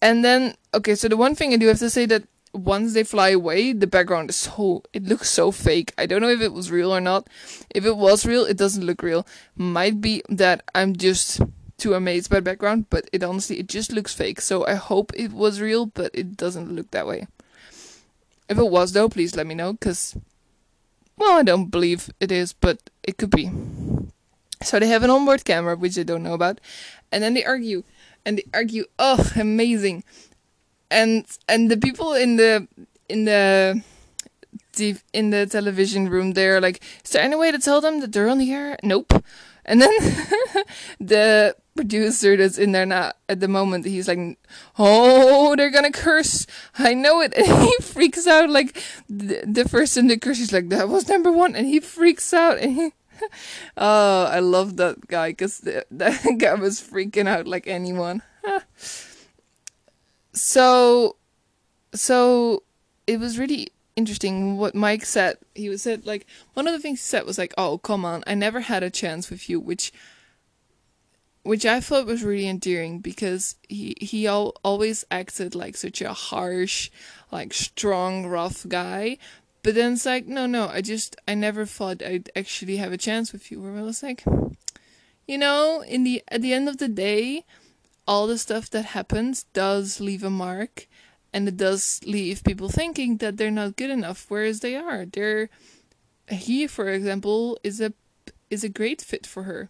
And 0.01 0.23
then, 0.23 0.55
okay, 0.73 0.93
so 0.93 1.07
the 1.07 1.17
one 1.17 1.33
thing 1.33 1.51
I 1.51 1.57
do 1.57 1.67
have 1.67 1.79
to 1.79 1.89
say 1.89 2.05
that 2.05 2.23
once 2.55 2.93
they 2.93 3.03
fly 3.03 3.29
away, 3.29 3.73
the 3.73 3.87
background 3.87 4.29
is 4.29 4.35
so, 4.35 4.83
it 4.93 5.03
looks 5.03 5.29
so 5.29 5.51
fake. 5.51 5.93
I 5.97 6.05
don't 6.05 6.21
know 6.21 6.29
if 6.29 6.41
it 6.41 6.53
was 6.53 6.71
real 6.71 6.93
or 6.93 7.01
not. 7.01 7.27
If 7.73 7.85
it 7.85 7.97
was 7.97 8.25
real, 8.25 8.45
it 8.45 8.57
doesn't 8.57 8.85
look 8.85 9.03
real. 9.03 9.27
Might 9.55 10.01
be 10.01 10.23
that 10.29 10.63
I'm 10.73 10.95
just 10.95 11.41
too 11.77 11.93
amazed 11.93 12.29
by 12.29 12.37
the 12.37 12.41
background, 12.41 12.85
but 12.89 13.09
it 13.11 13.23
honestly, 13.23 13.59
it 13.59 13.67
just 13.67 13.91
looks 13.91 14.13
fake. 14.13 14.41
So 14.41 14.65
I 14.65 14.75
hope 14.75 15.11
it 15.15 15.31
was 15.31 15.61
real, 15.61 15.85
but 15.85 16.11
it 16.13 16.37
doesn't 16.37 16.71
look 16.71 16.91
that 16.91 17.07
way. 17.07 17.27
If 18.47 18.57
it 18.57 18.69
was 18.69 18.93
though, 18.93 19.09
please 19.09 19.35
let 19.35 19.47
me 19.47 19.55
know, 19.55 19.73
because 19.73 20.15
well, 21.17 21.37
I 21.37 21.43
don't 21.43 21.69
believe 21.69 22.09
it 22.19 22.31
is, 22.31 22.53
but 22.53 22.89
it 23.03 23.17
could 23.17 23.31
be. 23.31 23.49
So 24.61 24.79
they 24.79 24.87
have 24.87 25.03
an 25.03 25.09
onboard 25.09 25.45
camera, 25.45 25.75
which 25.75 25.97
I 25.97 26.03
don't 26.03 26.23
know 26.23 26.33
about, 26.33 26.59
and 27.11 27.23
then 27.23 27.33
they 27.33 27.45
argue, 27.45 27.83
and 28.25 28.37
they 28.37 28.45
argue. 28.53 28.85
Oh, 28.97 29.31
amazing! 29.35 30.03
And 30.95 31.25
and 31.49 31.69
the 31.69 31.75
people 31.75 32.13
in 32.13 32.37
the 32.37 32.67
in 33.09 33.25
the 33.25 33.83
in 35.11 35.29
the 35.29 35.45
television 35.45 36.07
room, 36.09 36.31
they're 36.31 36.61
like, 36.61 36.81
"Is 37.03 37.11
there 37.11 37.21
any 37.21 37.35
way 37.35 37.51
to 37.51 37.59
tell 37.59 37.81
them 37.81 37.99
that 37.99 38.13
they're 38.13 38.29
on 38.29 38.39
the 38.39 38.51
air?" 38.51 38.77
Nope. 38.81 39.11
And 39.65 39.81
then 39.81 39.91
the 40.99 41.55
producer 41.75 42.37
that's 42.37 42.57
in 42.57 42.71
there 42.71 42.85
now 42.85 43.11
at 43.27 43.41
the 43.41 43.49
moment, 43.49 43.85
he's 43.85 44.07
like, 44.07 44.37
"Oh, 44.79 45.55
they're 45.55 45.71
gonna 45.71 45.91
curse! 45.91 46.47
I 46.79 46.93
know 46.93 47.19
it!" 47.19 47.33
And 47.37 47.63
he 47.63 47.75
freaks 47.81 48.25
out 48.25 48.49
like 48.49 48.81
the, 49.09 49.43
the 49.43 49.67
first 49.67 49.97
in 49.97 50.07
the 50.07 50.17
curse. 50.17 50.37
He's 50.37 50.53
like, 50.53 50.69
"That 50.69 50.87
was 50.87 51.09
number 51.09 51.31
one," 51.31 51.55
and 51.55 51.67
he 51.67 51.79
freaks 51.81 52.33
out. 52.33 52.57
And 52.59 52.71
he, 52.71 52.93
oh, 53.77 54.25
I 54.31 54.39
love 54.39 54.77
that 54.77 55.07
guy 55.07 55.31
because 55.31 55.59
that 55.59 56.37
guy 56.39 56.53
was 56.55 56.79
freaking 56.79 57.27
out 57.27 57.47
like 57.47 57.67
anyone. 57.67 58.21
So, 60.35 61.15
so 61.93 62.63
it 63.07 63.19
was 63.19 63.39
really 63.39 63.69
interesting 63.95 64.57
what 64.57 64.75
Mike 64.75 65.05
said. 65.05 65.37
He 65.53 65.69
was 65.69 65.81
said 65.81 66.05
like 66.05 66.25
one 66.53 66.67
of 66.67 66.73
the 66.73 66.79
things 66.79 66.99
he 66.99 67.03
said 67.03 67.25
was 67.25 67.37
like, 67.37 67.53
"Oh, 67.57 67.77
come 67.77 68.05
on, 68.05 68.23
I 68.27 68.35
never 68.35 68.61
had 68.61 68.83
a 68.83 68.89
chance 68.89 69.29
with 69.29 69.49
you," 69.49 69.59
which 69.59 69.91
which 71.43 71.65
I 71.65 71.79
thought 71.79 72.07
was 72.07 72.23
really 72.23 72.47
endearing 72.47 72.99
because 72.99 73.55
he 73.69 73.95
he 74.01 74.27
al- 74.27 74.55
always 74.63 75.05
acted 75.11 75.55
like 75.55 75.77
such 75.77 76.01
a 76.01 76.13
harsh, 76.13 76.89
like 77.31 77.53
strong, 77.53 78.25
rough 78.25 78.67
guy. 78.67 79.17
But 79.61 79.75
then 79.75 79.93
it's 79.93 80.05
like, 80.05 80.27
no, 80.27 80.45
no, 80.45 80.67
I 80.67 80.81
just 80.81 81.15
I 81.27 81.33
never 81.35 81.65
thought 81.65 82.03
I'd 82.03 82.29
actually 82.35 82.77
have 82.77 82.91
a 82.91 82.97
chance 82.97 83.31
with 83.31 83.51
you. 83.51 83.61
Where 83.61 83.77
I 83.77 83.81
was 83.81 84.03
like, 84.03 84.23
you 85.27 85.37
know, 85.37 85.83
in 85.87 86.03
the 86.03 86.23
at 86.27 86.41
the 86.41 86.53
end 86.53 86.67
of 86.67 86.77
the 86.77 86.87
day, 86.87 87.45
all 88.07 88.27
the 88.27 88.37
stuff 88.37 88.69
that 88.69 88.85
happens 88.85 89.43
does 89.53 89.99
leave 89.99 90.23
a 90.23 90.29
mark 90.29 90.87
and 91.33 91.47
it 91.47 91.57
does 91.57 91.99
leave 92.05 92.43
people 92.43 92.69
thinking 92.69 93.17
that 93.17 93.37
they're 93.37 93.51
not 93.51 93.75
good 93.75 93.89
enough 93.89 94.25
whereas 94.29 94.59
they 94.59 94.75
are. 94.75 95.05
They're 95.05 95.49
he 96.29 96.67
for 96.67 96.89
example 96.89 97.59
is 97.63 97.81
a 97.81 97.93
is 98.49 98.63
a 98.63 98.69
great 98.69 99.01
fit 99.01 99.25
for 99.25 99.43
her. 99.43 99.69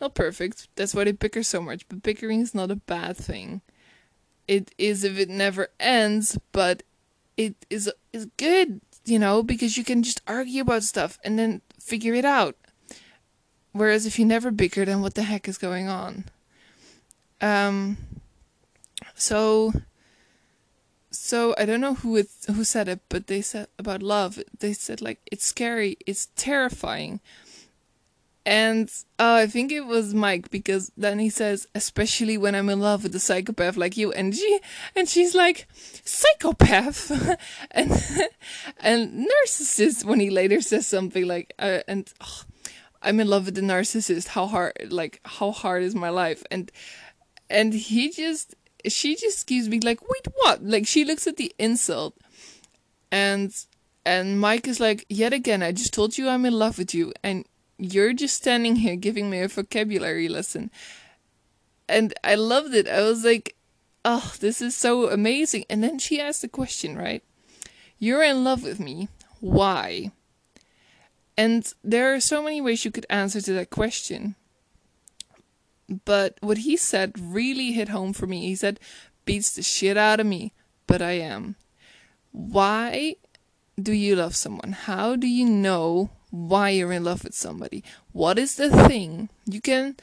Not 0.00 0.14
perfect 0.14 0.68
that's 0.74 0.94
why 0.94 1.04
they 1.04 1.12
bicker 1.12 1.42
so 1.42 1.60
much 1.60 1.86
but 1.88 2.02
bickering 2.02 2.40
is 2.40 2.54
not 2.54 2.70
a 2.70 2.76
bad 2.76 3.16
thing. 3.16 3.60
It 4.48 4.74
is 4.78 5.04
if 5.04 5.18
it 5.18 5.28
never 5.28 5.68
ends 5.78 6.38
but 6.52 6.82
it 7.36 7.54
is 7.68 7.92
is 8.12 8.26
good 8.36 8.80
you 9.04 9.18
know 9.18 9.42
because 9.42 9.76
you 9.76 9.84
can 9.84 10.02
just 10.02 10.22
argue 10.26 10.62
about 10.62 10.82
stuff 10.82 11.18
and 11.22 11.38
then 11.38 11.60
figure 11.78 12.14
it 12.14 12.24
out. 12.24 12.56
Whereas 13.72 14.06
if 14.06 14.18
you 14.18 14.24
never 14.24 14.50
bicker 14.50 14.86
then 14.86 15.02
what 15.02 15.14
the 15.14 15.22
heck 15.22 15.46
is 15.46 15.58
going 15.58 15.88
on 15.88 16.24
um, 17.40 17.96
so, 19.14 19.72
so 21.10 21.54
I 21.58 21.64
don't 21.64 21.80
know 21.80 21.94
who 21.94 22.16
it 22.16 22.28
who 22.46 22.64
said 22.64 22.88
it, 22.88 23.00
but 23.08 23.26
they 23.26 23.42
said 23.42 23.68
about 23.78 24.02
love. 24.02 24.38
They 24.58 24.72
said 24.72 25.00
like 25.00 25.20
it's 25.30 25.46
scary, 25.46 25.96
it's 26.06 26.28
terrifying, 26.36 27.20
and 28.46 28.90
uh, 29.18 29.34
I 29.34 29.46
think 29.46 29.70
it 29.72 29.86
was 29.86 30.14
Mike 30.14 30.50
because 30.50 30.90
then 30.96 31.18
he 31.18 31.30
says, 31.30 31.66
especially 31.74 32.38
when 32.38 32.54
I'm 32.54 32.68
in 32.68 32.80
love 32.80 33.02
with 33.02 33.14
a 33.14 33.20
psychopath 33.20 33.76
like 33.76 33.96
you, 33.96 34.12
and 34.12 34.34
she 34.34 34.60
and 34.96 35.08
she's 35.08 35.34
like 35.34 35.66
psychopath, 36.04 37.10
and 37.70 37.90
and 38.80 39.26
narcissist 39.28 40.04
when 40.04 40.20
he 40.20 40.30
later 40.30 40.60
says 40.60 40.86
something 40.86 41.26
like 41.26 41.52
uh, 41.58 41.80
and. 41.88 42.12
Oh, 42.20 42.42
I'm 43.02 43.18
in 43.18 43.28
love 43.28 43.46
with 43.46 43.54
the 43.54 43.62
narcissist. 43.62 44.28
How 44.28 44.46
hard, 44.46 44.74
like, 44.90 45.20
how 45.24 45.52
hard 45.52 45.82
is 45.82 45.94
my 45.94 46.10
life? 46.10 46.42
And 46.50 46.70
and 47.50 47.74
he 47.74 48.10
just 48.10 48.54
she 48.88 49.16
just 49.16 49.46
gives 49.46 49.68
me 49.68 49.80
like 49.80 50.00
wait 50.08 50.26
what? 50.36 50.64
Like 50.64 50.86
she 50.86 51.04
looks 51.04 51.26
at 51.26 51.36
the 51.36 51.52
insult 51.58 52.16
and 53.12 53.54
and 54.06 54.40
mike 54.40 54.66
is 54.66 54.80
like 54.80 55.04
yet 55.10 55.32
again 55.32 55.62
i 55.62 55.72
just 55.72 55.92
told 55.92 56.16
you 56.16 56.28
i'm 56.28 56.46
in 56.46 56.54
love 56.54 56.78
with 56.78 56.94
you 56.94 57.12
and 57.22 57.44
you're 57.76 58.12
just 58.12 58.36
standing 58.36 58.76
here 58.76 58.96
giving 58.96 59.30
me 59.30 59.40
a 59.40 59.48
vocabulary 59.48 60.28
lesson. 60.28 60.70
And 61.88 62.14
i 62.22 62.34
loved 62.34 62.74
it. 62.74 62.86
I 62.88 63.02
was 63.02 63.24
like 63.24 63.56
oh 64.04 64.34
this 64.40 64.62
is 64.62 64.76
so 64.76 65.10
amazing. 65.10 65.64
And 65.68 65.82
then 65.82 65.98
she 65.98 66.20
asked 66.20 66.42
the 66.42 66.48
question 66.48 66.96
right? 66.96 67.22
You're 67.98 68.22
in 68.22 68.44
love 68.44 68.62
with 68.62 68.80
me. 68.80 69.08
Why? 69.40 70.12
And 71.36 71.72
there 71.82 72.14
are 72.14 72.20
so 72.20 72.42
many 72.42 72.60
ways 72.60 72.84
you 72.84 72.90
could 72.90 73.06
answer 73.08 73.40
to 73.40 73.52
that 73.54 73.70
question 73.70 74.36
but 76.04 76.38
what 76.40 76.58
he 76.58 76.76
said 76.76 77.12
really 77.18 77.72
hit 77.72 77.88
home 77.88 78.12
for 78.12 78.26
me. 78.26 78.46
He 78.46 78.54
said, 78.54 78.78
beats 79.24 79.52
the 79.52 79.62
shit 79.62 79.96
out 79.96 80.20
of 80.20 80.26
me, 80.26 80.52
but 80.86 81.02
I 81.02 81.12
am. 81.12 81.56
Why 82.32 83.16
do 83.80 83.92
you 83.92 84.16
love 84.16 84.36
someone? 84.36 84.72
How 84.72 85.16
do 85.16 85.26
you 85.26 85.46
know 85.46 86.10
why 86.30 86.70
you're 86.70 86.92
in 86.92 87.04
love 87.04 87.24
with 87.24 87.34
somebody? 87.34 87.82
What 88.12 88.38
is 88.38 88.54
the 88.54 88.70
thing? 88.70 89.28
You 89.46 89.60
can 89.60 89.96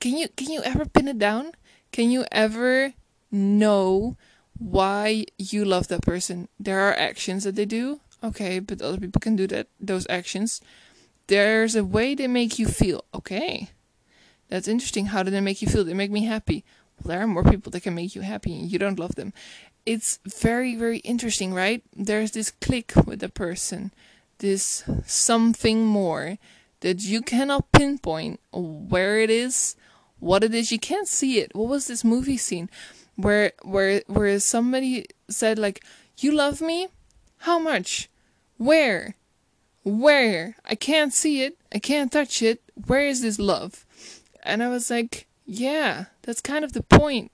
can 0.00 0.16
you 0.16 0.28
can 0.36 0.50
you 0.50 0.62
ever 0.62 0.86
pin 0.86 1.08
it 1.08 1.18
down? 1.18 1.52
Can 1.90 2.10
you 2.10 2.24
ever 2.30 2.94
know 3.32 4.16
why 4.56 5.26
you 5.36 5.64
love 5.64 5.88
that 5.88 6.02
person? 6.02 6.48
There 6.60 6.80
are 6.80 6.94
actions 6.94 7.44
that 7.44 7.56
they 7.56 7.64
do. 7.64 8.00
Okay, 8.22 8.58
but 8.58 8.82
other 8.82 8.98
people 8.98 9.20
can 9.20 9.34
do 9.34 9.46
that 9.48 9.66
those 9.80 10.06
actions. 10.08 10.60
There's 11.26 11.74
a 11.74 11.84
way 11.84 12.14
they 12.14 12.28
make 12.28 12.58
you 12.58 12.66
feel. 12.66 13.04
Okay 13.12 13.70
that's 14.48 14.68
interesting. 14.68 15.06
How 15.06 15.22
do 15.22 15.30
they 15.30 15.40
make 15.40 15.62
you 15.62 15.68
feel? 15.68 15.84
They 15.84 15.94
make 15.94 16.10
me 16.10 16.24
happy. 16.24 16.64
Well, 16.98 17.08
there 17.08 17.22
are 17.22 17.26
more 17.26 17.44
people 17.44 17.70
that 17.72 17.82
can 17.82 17.94
make 17.94 18.14
you 18.14 18.22
happy 18.22 18.58
and 18.58 18.70
you 18.70 18.78
don't 18.78 18.98
love 18.98 19.14
them. 19.14 19.32
It's 19.86 20.18
very, 20.26 20.74
very 20.74 20.98
interesting, 20.98 21.54
right? 21.54 21.82
There's 21.94 22.32
this 22.32 22.50
click 22.50 22.92
with 23.06 23.22
a 23.22 23.28
person, 23.28 23.92
this 24.38 24.84
something 25.06 25.86
more 25.86 26.38
that 26.80 27.02
you 27.02 27.22
cannot 27.22 27.72
pinpoint 27.72 28.40
where 28.52 29.18
it 29.18 29.30
is, 29.30 29.76
what 30.18 30.44
it 30.44 30.54
is. 30.54 30.72
You 30.72 30.78
can't 30.78 31.08
see 31.08 31.38
it. 31.38 31.54
What 31.54 31.68
was 31.68 31.86
this 31.86 32.04
movie 32.04 32.36
scene 32.36 32.68
where 33.16 33.52
where 33.62 34.02
where 34.06 34.38
somebody 34.40 35.06
said 35.28 35.58
like, 35.58 35.84
"You 36.18 36.32
love 36.32 36.60
me? 36.60 36.88
How 37.38 37.58
much? 37.58 38.08
Where? 38.56 39.16
Where? 39.84 40.56
I 40.64 40.74
can't 40.74 41.12
see 41.12 41.42
it. 41.42 41.58
I 41.72 41.78
can't 41.78 42.12
touch 42.12 42.42
it. 42.42 42.62
Where 42.86 43.06
is 43.06 43.22
this 43.22 43.38
love?" 43.38 43.84
And 44.48 44.62
I 44.62 44.68
was 44.68 44.90
like, 44.90 45.26
yeah, 45.44 46.06
that's 46.22 46.40
kind 46.40 46.64
of 46.64 46.72
the 46.72 46.82
point. 46.82 47.32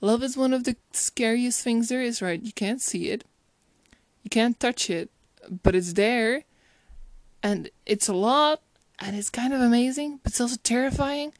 Love 0.00 0.24
is 0.24 0.36
one 0.36 0.52
of 0.52 0.64
the 0.64 0.74
scariest 0.90 1.62
things 1.62 1.88
there 1.88 2.02
is, 2.02 2.20
right? 2.20 2.42
You 2.42 2.52
can't 2.52 2.82
see 2.82 3.10
it, 3.10 3.24
you 4.24 4.28
can't 4.28 4.58
touch 4.58 4.90
it, 4.90 5.08
but 5.62 5.76
it's 5.76 5.92
there, 5.92 6.42
and 7.44 7.70
it's 7.86 8.08
a 8.08 8.12
lot, 8.12 8.60
and 8.98 9.14
it's 9.14 9.30
kind 9.30 9.54
of 9.54 9.60
amazing, 9.60 10.18
but 10.24 10.32
it's 10.32 10.40
also 10.40 10.56
terrifying. 10.64 11.32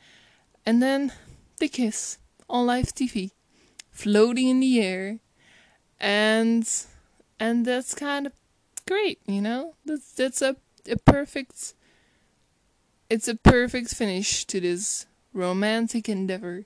And 0.64 0.80
then 0.80 1.12
the 1.58 1.66
kiss 1.66 2.18
on 2.48 2.66
live 2.66 2.94
TV, 2.94 3.32
floating 3.90 4.48
in 4.48 4.60
the 4.60 4.80
air, 4.80 5.18
and 5.98 6.68
and 7.40 7.66
that's 7.66 7.92
kind 7.96 8.26
of 8.28 8.32
great, 8.86 9.18
you 9.26 9.40
know. 9.40 9.74
That's 9.84 10.12
that's 10.12 10.42
a 10.42 10.54
a 10.88 10.96
perfect 10.96 11.74
it's 13.12 13.29
a 13.29 13.35
perfect 13.35 13.94
finish 13.94 14.46
to 14.46 14.59
this 14.59 15.05
romantic 15.35 16.09
endeavor. 16.09 16.64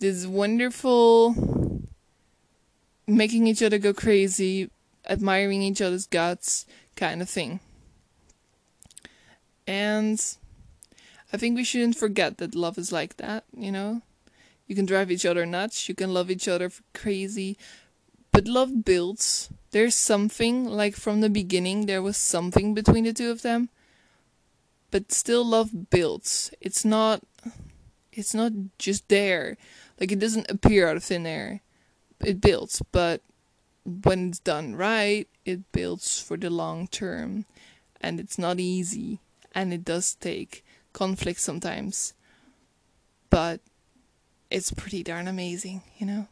This 0.00 0.26
wonderful 0.26 1.84
making 3.06 3.46
each 3.46 3.62
other 3.62 3.76
go 3.76 3.92
crazy, 3.92 4.70
admiring 5.06 5.60
each 5.60 5.82
other's 5.82 6.06
guts 6.06 6.64
kind 6.96 7.20
of 7.20 7.28
thing. 7.28 7.60
And 9.66 10.18
I 11.30 11.36
think 11.36 11.56
we 11.56 11.64
shouldn't 11.64 11.96
forget 11.96 12.38
that 12.38 12.54
love 12.54 12.78
is 12.78 12.90
like 12.90 13.18
that, 13.18 13.44
you 13.54 13.70
know? 13.70 14.00
You 14.66 14.74
can 14.74 14.86
drive 14.86 15.10
each 15.10 15.26
other 15.26 15.44
nuts, 15.44 15.90
you 15.90 15.94
can 15.94 16.14
love 16.14 16.30
each 16.30 16.48
other 16.48 16.70
crazy, 16.94 17.58
but 18.32 18.48
love 18.48 18.82
builds. 18.82 19.50
There's 19.72 19.94
something, 19.94 20.64
like 20.64 20.96
from 20.96 21.20
the 21.20 21.28
beginning, 21.28 21.84
there 21.84 22.00
was 22.00 22.16
something 22.16 22.72
between 22.72 23.04
the 23.04 23.12
two 23.12 23.30
of 23.30 23.42
them 23.42 23.68
but 24.90 25.12
still 25.12 25.44
love 25.44 25.90
builds. 25.90 26.52
It's 26.60 26.84
not 26.84 27.22
it's 28.12 28.34
not 28.34 28.52
just 28.78 29.08
there. 29.08 29.56
Like 30.00 30.12
it 30.12 30.18
doesn't 30.18 30.50
appear 30.50 30.88
out 30.88 30.96
of 30.96 31.04
thin 31.04 31.26
air. 31.26 31.60
It 32.24 32.40
builds, 32.40 32.82
but 32.92 33.22
when 33.84 34.30
it's 34.30 34.38
done 34.38 34.74
right, 34.74 35.28
it 35.44 35.70
builds 35.72 36.20
for 36.20 36.36
the 36.36 36.50
long 36.50 36.88
term. 36.88 37.44
And 38.00 38.20
it's 38.20 38.38
not 38.38 38.60
easy 38.60 39.20
and 39.54 39.72
it 39.72 39.84
does 39.84 40.14
take 40.14 40.64
conflict 40.92 41.40
sometimes. 41.40 42.12
But 43.30 43.60
it's 44.50 44.70
pretty 44.70 45.02
darn 45.02 45.26
amazing, 45.26 45.82
you 45.98 46.06
know? 46.06 46.28